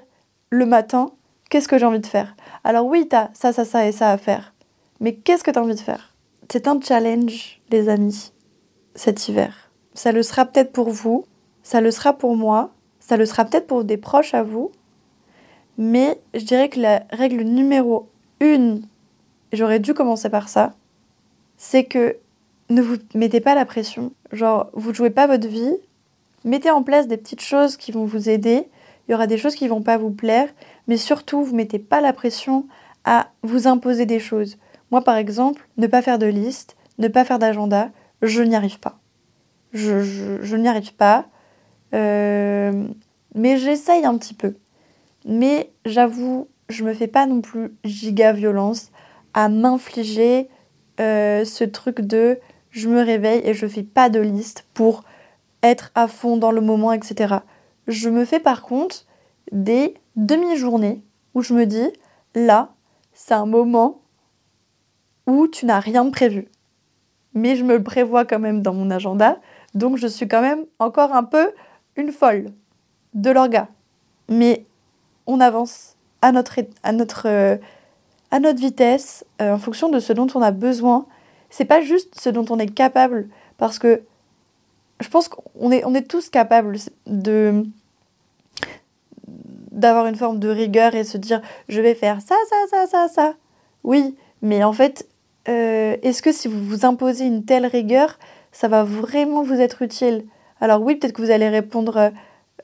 le 0.51 0.67
matin, 0.67 1.13
qu'est-ce 1.49 1.69
que 1.69 1.79
j'ai 1.79 1.87
envie 1.87 2.01
de 2.01 2.07
faire? 2.07 2.37
Alors 2.65 2.85
oui, 2.87 3.07
t'as 3.09 3.31
ça, 3.33 3.53
ça, 3.53 3.65
ça 3.65 3.87
et 3.87 3.93
ça 3.93 4.11
à 4.11 4.19
faire. 4.19 4.53
Mais 5.01 5.15
qu'est-ce 5.15 5.43
que 5.43 5.51
t'as 5.51 5.63
envie 5.63 5.75
de 5.75 5.81
faire? 5.81 6.15
C'est 6.51 6.69
un 6.69 6.79
challenge, 6.81 7.61
les 7.71 7.89
amis, 7.89 8.33
cet 8.95 9.29
hiver. 9.29 9.71
Ça 9.95 10.13
le 10.13 10.23
sera 10.23 10.45
peut-être 10.45 10.73
pour 10.73 10.91
vous, 10.91 11.25
ça 11.63 11.81
le 11.81 11.91
sera 11.91 12.13
pour 12.13 12.37
moi, 12.37 12.71
ça 13.01 13.17
le 13.17 13.25
sera 13.25 13.47
peut-être 13.47 13.67
pour 13.67 13.85
des 13.85 13.97
proches 13.97 14.35
à 14.35 14.43
vous, 14.43 14.71
mais 15.79 16.21
je 16.35 16.45
dirais 16.45 16.69
que 16.69 16.81
la 16.81 17.05
règle 17.11 17.43
numéro 17.43 18.09
une, 18.41 18.83
j'aurais 19.53 19.81
dû 19.81 19.95
commencer 19.95 20.29
par 20.29 20.49
ça, 20.49 20.75
c'est 21.57 21.85
que 21.85 22.17
ne 22.71 22.83
vous 22.83 22.97
mettez 23.15 23.41
pas 23.41 23.55
la 23.55 23.65
pression. 23.65 24.13
Genre, 24.33 24.71
vous 24.75 24.91
ne 24.91 24.95
jouez 24.95 25.11
pas 25.11 25.27
votre 25.27 25.49
vie, 25.49 25.77
mettez 26.45 26.71
en 26.71 26.83
place 26.83 27.09
des 27.09 27.17
petites 27.17 27.43
choses 27.43 27.77
qui 27.77 27.93
vont 27.93 28.05
vous 28.05 28.29
aider. 28.29 28.69
Il 29.07 29.13
y 29.13 29.15
aura 29.15 29.27
des 29.27 29.39
choses 29.39 29.55
qui 29.55 29.69
vont 29.69 29.83
pas 29.83 29.99
vous 29.99 30.11
plaire, 30.11 30.49
mais 30.87 30.97
surtout, 30.97 31.43
vous 31.43 31.55
mettez 31.55 31.79
pas 31.79 32.01
la 32.01 32.13
pression 32.13 32.67
à 33.05 33.29
vous 33.43 33.67
imposer 33.67 34.07
des 34.07 34.21
choses. 34.21 34.59
Moi, 34.91 35.03
par 35.03 35.17
exemple, 35.17 35.67
ne 35.77 35.87
pas 35.87 36.03
faire 36.03 36.19
de 36.19 36.27
liste, 36.27 36.77
ne 36.99 37.09
pas 37.09 37.25
faire 37.25 37.39
d'agenda, 37.39 37.91
je 38.21 38.43
n'y 38.43 38.55
arrive 38.55 38.79
pas. 38.79 38.99
Je, 39.73 40.03
je 40.41 40.57
n'y 40.57 40.69
arrive 40.69 40.95
pas. 40.95 41.27
Euh, 41.95 42.87
mais 43.35 43.57
j'essaye 43.57 44.05
un 44.05 44.17
petit 44.19 44.35
peu. 44.35 44.55
Mais 45.25 45.71
j'avoue, 45.85 46.49
je 46.69 46.85
me 46.85 46.95
fais 46.95 47.07
pas 47.07 47.27
non 47.27 47.41
plus 47.41 47.75
giga 47.85 48.33
violence 48.33 48.91
à 49.35 49.49
m'infliger 49.49 50.49
euh, 51.01 51.45
ce 51.45 51.65
truc 51.65 52.01
de 52.01 52.39
je 52.73 52.89
me 52.89 53.01
réveille 53.03 53.43
et 53.45 53.55
je 53.55 53.67
fais 53.67 53.85
pas 53.85 54.09
de 54.09 54.19
liste 54.19 54.67
pour 54.75 55.05
être 55.63 55.93
à 55.95 56.09
fond 56.09 56.37
dans 56.37 56.51
le 56.51 56.61
moment, 56.61 56.93
etc. 56.93 57.37
Je 57.87 58.09
me 58.09 58.25
fais 58.25 58.41
par 58.41 58.63
contre 58.63 59.07
des 59.53 59.95
demi-journées 60.17 61.03
où 61.35 61.43
je 61.43 61.55
me 61.55 61.67
dis 61.67 61.89
là, 62.35 62.71
c'est 63.13 63.35
un 63.35 63.47
moment 63.47 64.01
où 65.27 65.47
tu 65.47 65.67
n'as 65.67 65.81
rien 65.81 66.05
de 66.05 66.11
prévu. 66.11 66.49
Mais 67.35 67.57
je 67.57 67.65
me 67.65 67.77
le 67.77 67.83
prévois 67.83 68.25
quand 68.25 68.41
même 68.41 68.63
dans 68.63 68.75
mon 68.75 68.91
agenda, 68.91 69.39
donc 69.75 69.97
je 69.97 70.07
suis 70.07 70.29
quand 70.29 70.43
même 70.43 70.65
encore 70.79 71.15
un 71.15 71.25
peu 71.25 71.53
une 71.97 72.11
folle 72.11 72.47
de 73.15 73.31
l'orga. 73.31 73.69
Mais 74.29 74.67
on 75.27 75.41
avance 75.41 75.97
à 76.21 76.33
notre, 76.33 76.59
à 76.83 76.93
notre, 76.93 77.29
euh, 77.29 77.57
à 78.31 78.41
notre 78.41 78.61
vitesse, 78.61 79.25
euh, 79.41 79.53
en 79.55 79.59
fonction 79.59 79.89
de 79.89 79.99
ce 79.99 80.13
dont 80.13 80.27
on 80.35 80.43
a 80.43 80.51
besoin. 80.51 81.07
C'est 81.53 81.67
pas 81.67 81.83
juste 81.83 82.19
ce 82.19 82.31
dont 82.31 82.47
on 82.49 82.59
est 82.59 82.75
capable, 82.75 83.29
parce 83.59 83.79
que 83.79 84.03
je 85.01 85.09
pense 85.09 85.29
qu'on 85.29 85.71
est, 85.71 86.09
tous 86.09 86.31
capables 86.31 86.79
de 87.07 87.65
d'avoir 89.71 90.07
une 90.07 90.17
forme 90.17 90.39
de 90.39 90.49
rigueur 90.49 90.95
et 90.95 91.05
se 91.05 91.19
dire 91.19 91.43
je 91.69 91.81
vais 91.81 91.95
faire 91.95 92.21
ça, 92.21 92.35
ça, 92.49 92.57
ça, 92.71 92.87
ça, 92.87 93.09
ça. 93.09 93.35
Oui, 93.85 94.17
mais 94.41 94.65
en 94.65 94.73
fait, 94.73 95.07
euh, 95.49 95.97
est-ce 96.03 96.23
que 96.23 96.33
si 96.33 96.49
vous 96.49 96.65
vous 96.65 96.87
imposez 96.87 97.27
une 97.27 97.45
telle 97.45 97.67
rigueur, 97.67 98.19
ça 98.51 98.69
va 98.69 98.83
vraiment 98.83 99.43
vous 99.43 99.61
être 99.61 99.83
utile? 99.83 100.25
Alors 100.59 100.81
oui, 100.81 100.97
peut-être 100.97 101.13
que 101.13 101.21
vous 101.21 101.31
allez 101.31 101.51
répondre, 101.51 102.13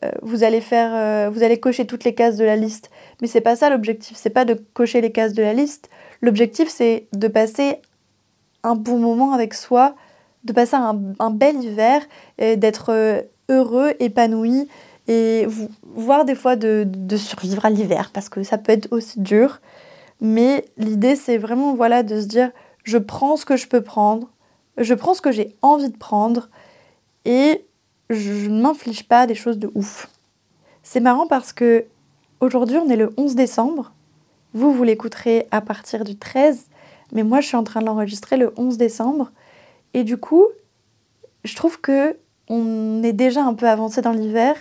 euh, 0.03 0.11
vous 0.23 0.45
allez 0.45 0.63
faire, 0.63 0.95
euh, 0.95 1.29
vous 1.31 1.43
allez 1.43 1.61
cocher 1.61 1.87
toutes 1.87 2.05
les 2.05 2.15
cases 2.15 2.37
de 2.37 2.45
la 2.45 2.57
liste, 2.57 2.91
mais 3.21 3.29
c'est 3.29 3.43
pas 3.43 3.57
ça 3.57 3.69
l'objectif. 3.69 4.17
C'est 4.17 4.31
pas 4.31 4.47
de 4.47 4.55
cocher 4.73 5.03
les 5.03 5.13
cases 5.13 5.35
de 5.35 5.43
la 5.43 5.53
liste. 5.53 5.91
L'objectif 6.23 6.71
c'est 6.71 7.07
de 7.13 7.29
passer 7.29 7.83
un 8.69 8.77
bon 8.77 8.99
moment 8.99 9.33
avec 9.33 9.55
soi, 9.55 9.95
de 10.45 10.53
passer 10.53 10.77
un, 10.77 11.31
bel 11.31 11.63
hiver, 11.63 12.03
d'être 12.39 13.27
heureux, 13.49 13.93
épanoui 13.99 14.69
et 15.09 15.47
voir 15.83 16.25
des 16.25 16.35
fois 16.35 16.55
de, 16.57 16.85
de 16.87 17.17
survivre 17.17 17.65
à 17.65 17.71
l'hiver 17.71 18.11
parce 18.13 18.29
que 18.29 18.43
ça 18.43 18.59
peut 18.59 18.73
être 18.73 18.89
aussi 18.93 19.21
dur. 19.21 19.61
Mais 20.21 20.65
l'idée 20.77 21.17
c'est 21.17 21.39
vraiment 21.39 21.75
voilà 21.75 22.03
de 22.03 22.21
se 22.21 22.27
dire 22.27 22.51
je 22.85 22.99
prends 22.99 23.37
ce 23.37 23.45
que 23.45 23.57
je 23.57 23.67
peux 23.67 23.83
prendre, 23.83 24.29
je 24.77 24.95
prends 24.95 25.15
ce 25.15 25.21
que 25.21 25.33
j'ai 25.33 25.57
envie 25.63 25.91
de 25.91 25.97
prendre 25.97 26.49
et 27.25 27.65
je 28.11 28.49
ne 28.49 28.63
m'inflige 28.63 29.07
pas 29.07 29.27
des 29.27 29.35
choses 29.35 29.59
de 29.59 29.71
ouf. 29.75 30.09
C'est 30.83 31.01
marrant 31.01 31.27
parce 31.27 31.53
que 31.53 31.85
aujourd'hui 32.41 32.79
on 32.79 32.89
est 32.89 32.97
le 32.97 33.13
11 33.17 33.35
décembre. 33.35 33.93
Vous, 34.55 34.73
vous 34.73 34.83
l'écouterez 34.83 35.47
à 35.51 35.61
partir 35.61 36.05
du 36.05 36.17
13, 36.17 36.67
mais 37.13 37.23
moi 37.23 37.41
je 37.41 37.47
suis 37.47 37.57
en 37.57 37.65
train 37.65 37.81
de 37.81 37.87
l'enregistrer 37.87 38.37
le 38.37 38.53
11 38.57 38.77
décembre. 38.79 39.33
Et 39.95 40.05
du 40.05 40.17
coup, 40.17 40.47
je 41.45 41.55
trouve 41.57 41.81
que 41.81 42.17
on 42.49 43.03
est 43.03 43.13
déjà 43.13 43.45
un 43.45 43.55
peu 43.55 43.69
avancé 43.69 44.01
dans 44.01 44.13
l'hiver 44.13 44.57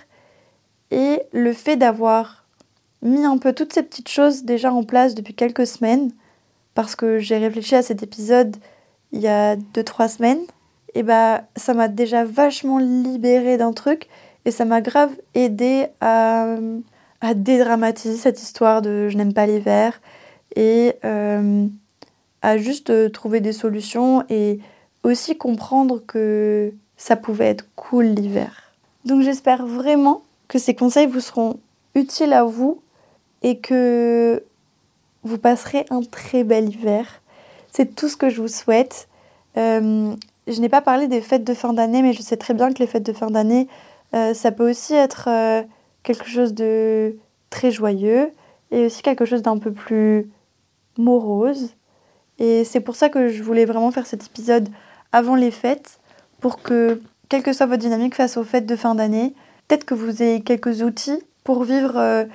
et 0.91 1.21
le 1.31 1.53
fait 1.53 1.75
d'avoir 1.75 2.45
mis 3.01 3.23
un 3.23 3.37
peu 3.37 3.53
toutes 3.53 3.73
ces 3.73 3.83
petites 3.83 4.09
choses 4.09 4.43
déjà 4.43 4.73
en 4.73 4.83
place 4.83 5.15
depuis 5.15 5.33
quelques 5.33 5.67
semaines, 5.67 6.11
parce 6.73 6.95
que 6.95 7.19
j'ai 7.19 7.37
réfléchi 7.37 7.75
à 7.75 7.81
cet 7.81 8.03
épisode 8.03 8.57
il 9.11 9.21
y 9.21 9.27
a 9.27 9.55
2-3 9.55 10.09
semaines, 10.09 10.41
et 10.95 11.03
bah 11.03 11.43
ça 11.55 11.73
m'a 11.73 11.87
déjà 11.87 12.23
vachement 12.25 12.79
libéré 12.79 13.57
d'un 13.57 13.73
truc 13.73 14.07
et 14.45 14.51
ça 14.51 14.65
m'a 14.65 14.81
grave 14.81 15.11
aidé 15.33 15.87
à, 16.01 16.55
à, 17.21 17.33
dédramatiser 17.33 18.17
cette 18.17 18.41
histoire 18.41 18.81
de 18.81 19.09
je 19.09 19.17
n'aime 19.17 19.33
pas 19.33 19.45
l'hiver 19.45 19.99
et 20.55 20.95
euh, 21.05 21.67
à 22.47 22.57
juste 22.57 23.11
trouver 23.11 23.41
des 23.41 23.51
solutions 23.51 24.23
et 24.29 24.61
aussi 25.03 25.37
comprendre 25.37 26.01
que 26.07 26.71
ça 26.95 27.17
pouvait 27.17 27.47
être 27.47 27.65
cool 27.75 28.05
l'hiver. 28.05 28.71
Donc 29.03 29.21
j'espère 29.21 29.65
vraiment 29.65 30.21
que 30.47 30.57
ces 30.57 30.73
conseils 30.73 31.07
vous 31.07 31.19
seront 31.19 31.59
utiles 31.93 32.31
à 32.31 32.45
vous 32.45 32.79
et 33.41 33.57
que 33.57 34.41
vous 35.23 35.37
passerez 35.37 35.85
un 35.89 36.01
très 36.03 36.45
bel 36.45 36.69
hiver. 36.69 37.21
C'est 37.69 37.95
tout 37.95 38.07
ce 38.07 38.15
que 38.15 38.29
je 38.29 38.41
vous 38.41 38.47
souhaite. 38.47 39.09
Euh, 39.57 40.15
je 40.47 40.61
n'ai 40.61 40.69
pas 40.69 40.81
parlé 40.81 41.09
des 41.09 41.19
fêtes 41.19 41.43
de 41.43 41.53
fin 41.53 41.73
d'année, 41.73 42.01
mais 42.01 42.13
je 42.13 42.21
sais 42.21 42.37
très 42.37 42.53
bien 42.53 42.71
que 42.71 42.79
les 42.79 42.87
fêtes 42.87 43.05
de 43.05 43.11
fin 43.11 43.29
d'année, 43.29 43.67
euh, 44.13 44.33
ça 44.33 44.53
peut 44.53 44.69
aussi 44.69 44.93
être 44.93 45.27
euh, 45.27 45.63
quelque 46.03 46.29
chose 46.29 46.53
de 46.53 47.17
très 47.49 47.71
joyeux 47.71 48.31
et 48.71 48.85
aussi 48.85 49.01
quelque 49.01 49.25
chose 49.25 49.41
d'un 49.41 49.57
peu 49.57 49.73
plus 49.73 50.31
morose. 50.97 51.73
Et 52.39 52.63
c'est 52.63 52.79
pour 52.79 52.95
ça 52.95 53.09
que 53.09 53.29
je 53.29 53.41
voulais 53.43 53.65
vraiment 53.65 53.91
faire 53.91 54.05
cet 54.05 54.25
épisode 54.25 54.69
avant 55.11 55.35
les 55.35 55.51
fêtes, 55.51 55.99
pour 56.39 56.61
que, 56.61 57.01
quelle 57.29 57.43
que 57.43 57.53
soit 57.53 57.65
votre 57.65 57.81
dynamique 57.81 58.15
face 58.15 58.37
aux 58.37 58.43
fêtes 58.43 58.65
de 58.65 58.75
fin 58.75 58.95
d'année, 58.95 59.33
peut-être 59.67 59.85
que 59.85 59.93
vous 59.93 60.21
ayez 60.21 60.41
quelques 60.41 60.81
outils 60.81 61.19
pour 61.43 61.63
vivre 61.63 62.27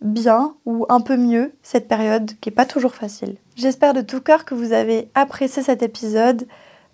bien 0.00 0.54
ou 0.64 0.86
un 0.88 1.00
peu 1.00 1.16
mieux 1.16 1.52
cette 1.62 1.88
période 1.88 2.32
qui 2.40 2.48
n'est 2.48 2.54
pas 2.54 2.66
toujours 2.66 2.94
facile. 2.94 3.36
J'espère 3.56 3.94
de 3.94 4.00
tout 4.00 4.20
cœur 4.20 4.44
que 4.44 4.54
vous 4.54 4.72
avez 4.72 5.10
apprécié 5.14 5.62
cet 5.62 5.82
épisode. 5.82 6.46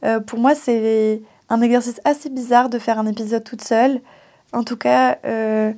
Euh, 0.05 0.21
pour 0.21 0.39
moi, 0.39 0.55
c'est 0.55 1.23
un 1.49 1.61
exercice 1.61 2.01
assez 2.05 2.31
bizarre 2.31 2.71
de 2.71 2.79
faire 2.79 2.99
un 2.99 3.07
épisode 3.07 3.45
toute 3.45 3.63
seule. 3.63 4.01
En 4.53 4.65
tout 4.65 4.77
cas, 4.77 5.19
euh, 5.25 5.73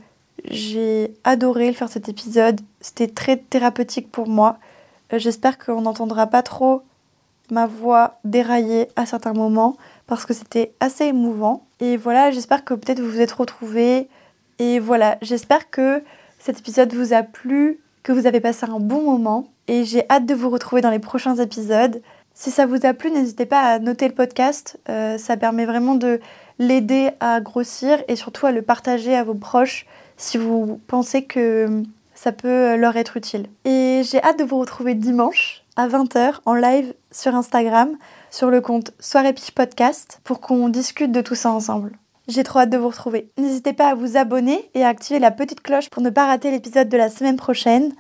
j'ai 0.49 1.15
adoré 1.25 1.73
faire 1.73 1.89
cet 1.89 2.09
épisode. 2.09 2.61
C'était 2.81 3.09
très 3.09 3.37
thérapeutique 3.37 4.11
pour 4.13 4.29
moi. 4.29 4.59
Euh, 5.13 5.19
j'espère 5.19 5.59
qu'on 5.59 5.83
n'entendra 5.83 6.27
pas 6.27 6.43
trop 6.43 6.83
ma 7.51 7.67
voix 7.67 8.19
dérailler 8.25 8.89
à 8.97 9.07
certains 9.07 9.33
moments 9.33 9.77
parce 10.07 10.27
que 10.27 10.35
c'était 10.35 10.73
assez 10.81 11.05
émouvant. 11.05 11.65
Et 11.81 11.97
voilà, 11.97 12.31
j'espère 12.31 12.65
que 12.65 12.75
peut-être 12.75 13.01
vous 13.01 13.11
vous 13.11 13.21
êtes 13.21 13.33
retrouvés. 13.33 14.09
Et 14.59 14.79
voilà, 14.79 15.19
j'espère 15.23 15.71
que 15.71 16.03
cet 16.39 16.59
épisode 16.61 16.93
vous 16.93 17.13
a 17.13 17.23
plu, 17.23 17.81
que 18.03 18.13
vous 18.13 18.27
avez 18.27 18.41
passé 18.41 18.67
un 18.67 18.81
bon 18.81 19.03
moment. 19.03 19.49
Et 19.69 19.85
j'ai 19.85 20.05
hâte 20.11 20.27
de 20.27 20.35
vous 20.35 20.51
retrouver 20.51 20.81
dans 20.81 20.91
les 20.91 20.99
prochains 20.99 21.37
épisodes. 21.37 22.01
Si 22.35 22.51
ça 22.51 22.67
vous 22.67 22.85
a 22.85 22.93
plu, 22.93 23.11
n'hésitez 23.11 23.47
pas 23.47 23.63
à 23.63 23.79
noter 23.79 24.09
le 24.09 24.15
podcast. 24.15 24.79
Euh, 24.89 25.19
ça 25.19 25.37
permet 25.37 25.67
vraiment 25.67 25.95
de 25.95 26.21
l'aider 26.59 27.11
à 27.21 27.41
grossir 27.41 28.03
et 28.09 28.17
surtout 28.17 28.47
à 28.47 28.53
le 28.53 28.63
partager 28.63 29.15
à 29.17 29.25
vos 29.25 29.35
proches 29.35 29.87
si 30.17 30.39
vous 30.39 30.81
pensez 30.87 31.25
que 31.25 31.83
ça 32.17 32.33
peut 32.33 32.75
leur 32.75 32.97
être 32.97 33.17
utile. 33.17 33.47
Et 33.65 34.03
j'ai 34.05 34.21
hâte 34.23 34.39
de 34.39 34.45
vous 34.45 34.59
retrouver 34.59 34.95
dimanche 34.95 35.63
à 35.77 35.87
20h 35.87 36.41
en 36.47 36.55
live 36.55 36.95
sur 37.13 37.35
Instagram 37.35 37.97
sur 38.31 38.51
le 38.51 38.61
compte 38.61 38.93
Soirée 38.99 39.35
Podcast 39.55 40.21
pour 40.25 40.41
qu'on 40.41 40.69
discute 40.69 41.13
de 41.13 41.21
tout 41.21 41.35
ça 41.35 41.53
ensemble. 41.53 41.93
J'ai 42.27 42.43
trop 42.43 42.61
hâte 42.61 42.71
de 42.71 42.79
vous 42.79 42.89
retrouver. 42.89 43.31
N'hésitez 43.39 43.73
pas 43.73 43.91
à 43.91 43.95
vous 43.95 44.17
abonner 44.17 44.69
et 44.75 44.85
à 44.85 44.89
activer 44.89 45.21
la 45.21 45.31
petite 45.31 45.63
cloche 45.63 45.91
pour 45.91 46.03
ne 46.03 46.11
pas 46.11 46.27
rater 46.27 46.51
l'épisode 46.51 46.89
de 46.89 46.97
la 46.97 47.09
semaine 47.09 47.37
prochaine. 47.37 47.93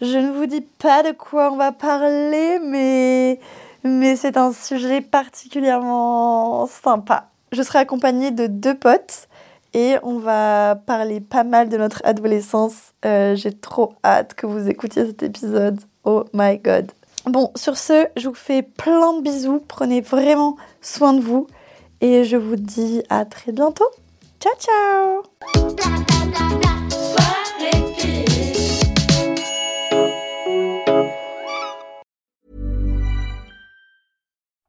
Je 0.00 0.18
ne 0.18 0.32
vous 0.32 0.46
dis 0.46 0.62
pas 0.62 1.02
de 1.02 1.12
quoi 1.12 1.52
on 1.52 1.56
va 1.56 1.70
parler, 1.70 2.58
mais 2.64 3.38
mais 3.84 4.16
c'est 4.16 4.36
un 4.36 4.52
sujet 4.52 5.00
particulièrement 5.00 6.66
sympa. 6.66 7.28
Je 7.52 7.62
serai 7.62 7.78
accompagnée 7.80 8.30
de 8.30 8.46
deux 8.46 8.74
potes 8.74 9.28
et 9.74 9.96
on 10.02 10.18
va 10.18 10.76
parler 10.86 11.20
pas 11.20 11.44
mal 11.44 11.68
de 11.68 11.76
notre 11.76 12.00
adolescence. 12.04 12.92
Euh, 13.04 13.34
j'ai 13.36 13.52
trop 13.52 13.94
hâte 14.04 14.34
que 14.34 14.46
vous 14.46 14.68
écoutiez 14.68 15.06
cet 15.06 15.22
épisode. 15.22 15.80
Oh 16.04 16.24
my 16.32 16.58
god. 16.58 16.90
Bon, 17.26 17.50
sur 17.54 17.76
ce, 17.76 18.06
je 18.16 18.28
vous 18.28 18.34
fais 18.34 18.62
plein 18.62 19.14
de 19.14 19.22
bisous. 19.22 19.62
Prenez 19.68 20.00
vraiment 20.00 20.56
soin 20.80 21.12
de 21.12 21.20
vous 21.20 21.46
et 22.00 22.24
je 22.24 22.36
vous 22.36 22.56
dis 22.56 23.02
à 23.10 23.24
très 23.24 23.52
bientôt. 23.52 23.88
Ciao 24.40 24.54
ciao 24.58 25.22